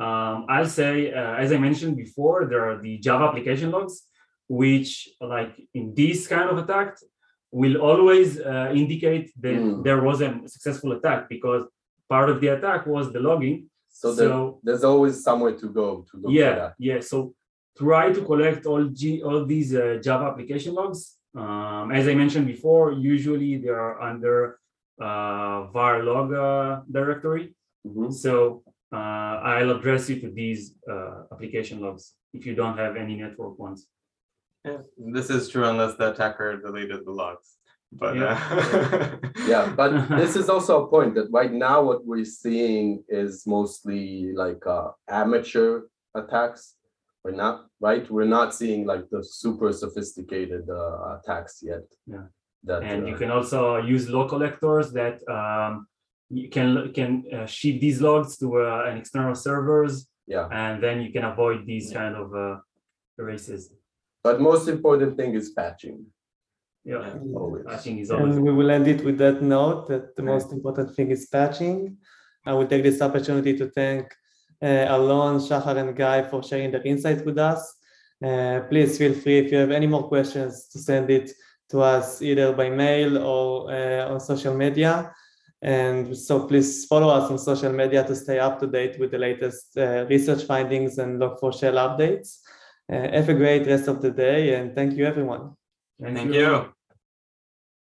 um, 0.00 0.46
I'll 0.48 0.66
say, 0.80 1.12
uh, 1.12 1.34
as 1.42 1.52
I 1.52 1.58
mentioned 1.58 1.96
before, 1.96 2.46
there 2.50 2.64
are 2.68 2.78
the 2.86 2.98
Java 2.98 3.24
application 3.24 3.70
logs, 3.70 4.02
which 4.48 5.08
like 5.20 5.54
in 5.74 5.94
this 5.94 6.26
kind 6.26 6.48
of 6.50 6.56
attack 6.58 6.96
will 7.50 7.76
always 7.90 8.40
uh, 8.40 8.70
indicate 8.82 9.26
that 9.44 9.58
Mm. 9.60 9.84
there 9.86 10.00
was 10.08 10.20
a 10.20 10.30
successful 10.54 10.90
attack 10.98 11.20
because 11.28 11.62
part 12.08 12.28
of 12.32 12.36
the 12.42 12.48
attack 12.56 12.80
was 12.86 13.04
the 13.12 13.20
logging. 13.20 13.58
So, 13.88 14.06
there, 14.14 14.36
there's 14.62 14.84
always 14.84 15.14
somewhere 15.28 15.54
to 15.62 15.66
go 15.80 16.04
to 16.08 16.12
look 16.20 16.24
for 16.26 16.30
Yeah, 16.40 16.72
yeah. 16.78 17.00
So 17.00 17.16
try 17.78 18.12
to 18.16 18.20
collect 18.30 18.66
all 18.70 18.84
G 18.98 19.22
all 19.22 19.40
these 19.54 19.70
uh, 19.74 19.98
Java 20.06 20.24
application 20.32 20.72
logs. 20.80 21.00
Um, 21.42 21.86
as 21.98 22.04
I 22.08 22.14
mentioned 22.22 22.46
before, 22.54 22.86
usually 23.14 23.52
they 23.62 23.68
are 23.84 23.94
under 24.10 24.58
uh, 25.00 25.66
var 25.72 26.02
log 26.02 26.32
uh, 26.32 26.80
directory. 26.90 27.54
Mhm. 27.86 28.12
So 28.12 28.62
uh, 28.92 29.34
I'll 29.52 29.70
address 29.76 30.08
you 30.10 30.20
to 30.20 30.30
these 30.30 30.74
uh, 30.90 31.24
application 31.32 31.80
logs 31.80 32.14
if 32.32 32.46
you 32.46 32.54
don't 32.54 32.78
have 32.78 32.96
any 32.96 33.16
network 33.16 33.58
ones. 33.58 33.86
Yeah, 34.64 34.78
this 35.14 35.30
is 35.30 35.48
true 35.48 35.64
unless 35.64 35.96
the 35.96 36.10
attacker 36.12 36.56
deleted 36.60 37.04
the 37.04 37.12
logs. 37.12 37.56
But 37.92 38.16
Yeah. 38.16 38.34
uh, 38.34 39.16
Yeah, 39.52 39.72
but 39.76 39.90
this 40.22 40.34
is 40.36 40.48
also 40.48 40.84
a 40.84 40.88
point 40.88 41.14
that 41.14 41.28
right 41.30 41.52
now 41.52 41.82
what 41.82 42.04
we're 42.04 42.24
seeing 42.24 43.04
is 43.08 43.46
mostly 43.46 44.32
like 44.34 44.66
uh, 44.66 44.90
amateur 45.08 45.82
attacks. 46.14 46.74
We're 47.22 47.32
not 47.46 47.66
right. 47.80 48.08
We're 48.10 48.32
not 48.38 48.54
seeing 48.54 48.86
like 48.86 49.04
the 49.10 49.22
super 49.22 49.72
sophisticated 49.72 50.68
uh, 50.68 51.18
attacks 51.18 51.60
yet. 51.62 51.84
Yeah. 52.06 52.26
That 52.66 52.82
and 52.82 53.06
you 53.08 53.14
uh, 53.14 53.18
can 53.18 53.30
also 53.30 53.78
use 53.78 54.08
log 54.08 54.28
collectors 54.28 54.92
that 54.92 55.16
um, 55.28 55.86
you 56.28 56.48
can 56.48 56.92
can 56.92 57.24
uh, 57.32 57.46
ship 57.46 57.80
these 57.80 58.00
logs 58.00 58.36
to 58.38 58.46
uh, 58.60 58.90
an 58.90 58.98
external 58.98 59.36
servers, 59.36 60.08
yeah. 60.26 60.48
and 60.50 60.82
then 60.82 61.00
you 61.00 61.12
can 61.12 61.24
avoid 61.24 61.64
these 61.64 61.92
kind 61.92 62.16
of 62.16 62.34
uh, 62.34 62.56
erases. 63.18 63.72
But 64.24 64.40
most 64.40 64.66
important 64.66 65.16
thing 65.16 65.34
is 65.34 65.50
patching. 65.50 66.06
Yeah. 66.84 67.14
Always. 67.34 67.64
Patching 67.64 67.98
is 67.98 68.10
always 68.10 68.34
And 68.34 68.44
we 68.44 68.52
will 68.52 68.70
end 68.70 68.86
it 68.88 69.04
with 69.04 69.18
that 69.18 69.42
note 69.42 69.86
that 69.88 70.16
the 70.16 70.22
Okay. 70.22 70.32
most 70.32 70.52
important 70.52 70.94
thing 70.96 71.10
is 71.10 71.26
patching. 71.26 71.96
I 72.44 72.52
will 72.52 72.66
take 72.66 72.82
this 72.82 73.00
opportunity 73.00 73.56
to 73.58 73.66
thank 73.78 74.04
uh, 74.62 74.86
Alon, 74.94 75.40
shahar 75.46 75.76
and 75.76 75.96
Guy 75.96 76.22
for 76.30 76.42
sharing 76.42 76.70
their 76.70 76.82
insights 76.82 77.22
with 77.22 77.38
us. 77.38 77.60
Uh, 78.24 78.60
please 78.70 78.98
feel 78.98 79.14
free 79.14 79.38
if 79.38 79.52
you 79.52 79.58
have 79.58 79.70
any 79.70 79.86
more 79.86 80.08
questions 80.08 80.68
to 80.72 80.78
send 80.78 81.10
it 81.10 81.30
to 81.70 81.80
us 81.80 82.22
either 82.22 82.52
by 82.52 82.70
mail 82.70 83.18
or 83.18 83.70
uh, 83.70 84.12
on 84.12 84.20
social 84.20 84.54
media. 84.54 85.12
And 85.62 86.16
so 86.16 86.46
please 86.46 86.84
follow 86.84 87.08
us 87.08 87.30
on 87.30 87.38
social 87.38 87.72
media 87.72 88.04
to 88.04 88.14
stay 88.14 88.38
up 88.38 88.60
to 88.60 88.66
date 88.66 88.98
with 89.00 89.10
the 89.10 89.18
latest 89.18 89.76
uh, 89.76 90.06
research 90.08 90.44
findings 90.44 90.98
and 90.98 91.20
Log4Shell 91.20 91.74
updates. 91.74 92.38
Uh, 92.92 93.10
have 93.10 93.28
a 93.28 93.34
great 93.34 93.66
rest 93.66 93.88
of 93.88 94.00
the 94.00 94.10
day 94.10 94.54
and 94.54 94.74
thank 94.74 94.94
you 94.94 95.06
everyone. 95.06 95.54
Thank 96.00 96.34
you. 96.34 96.40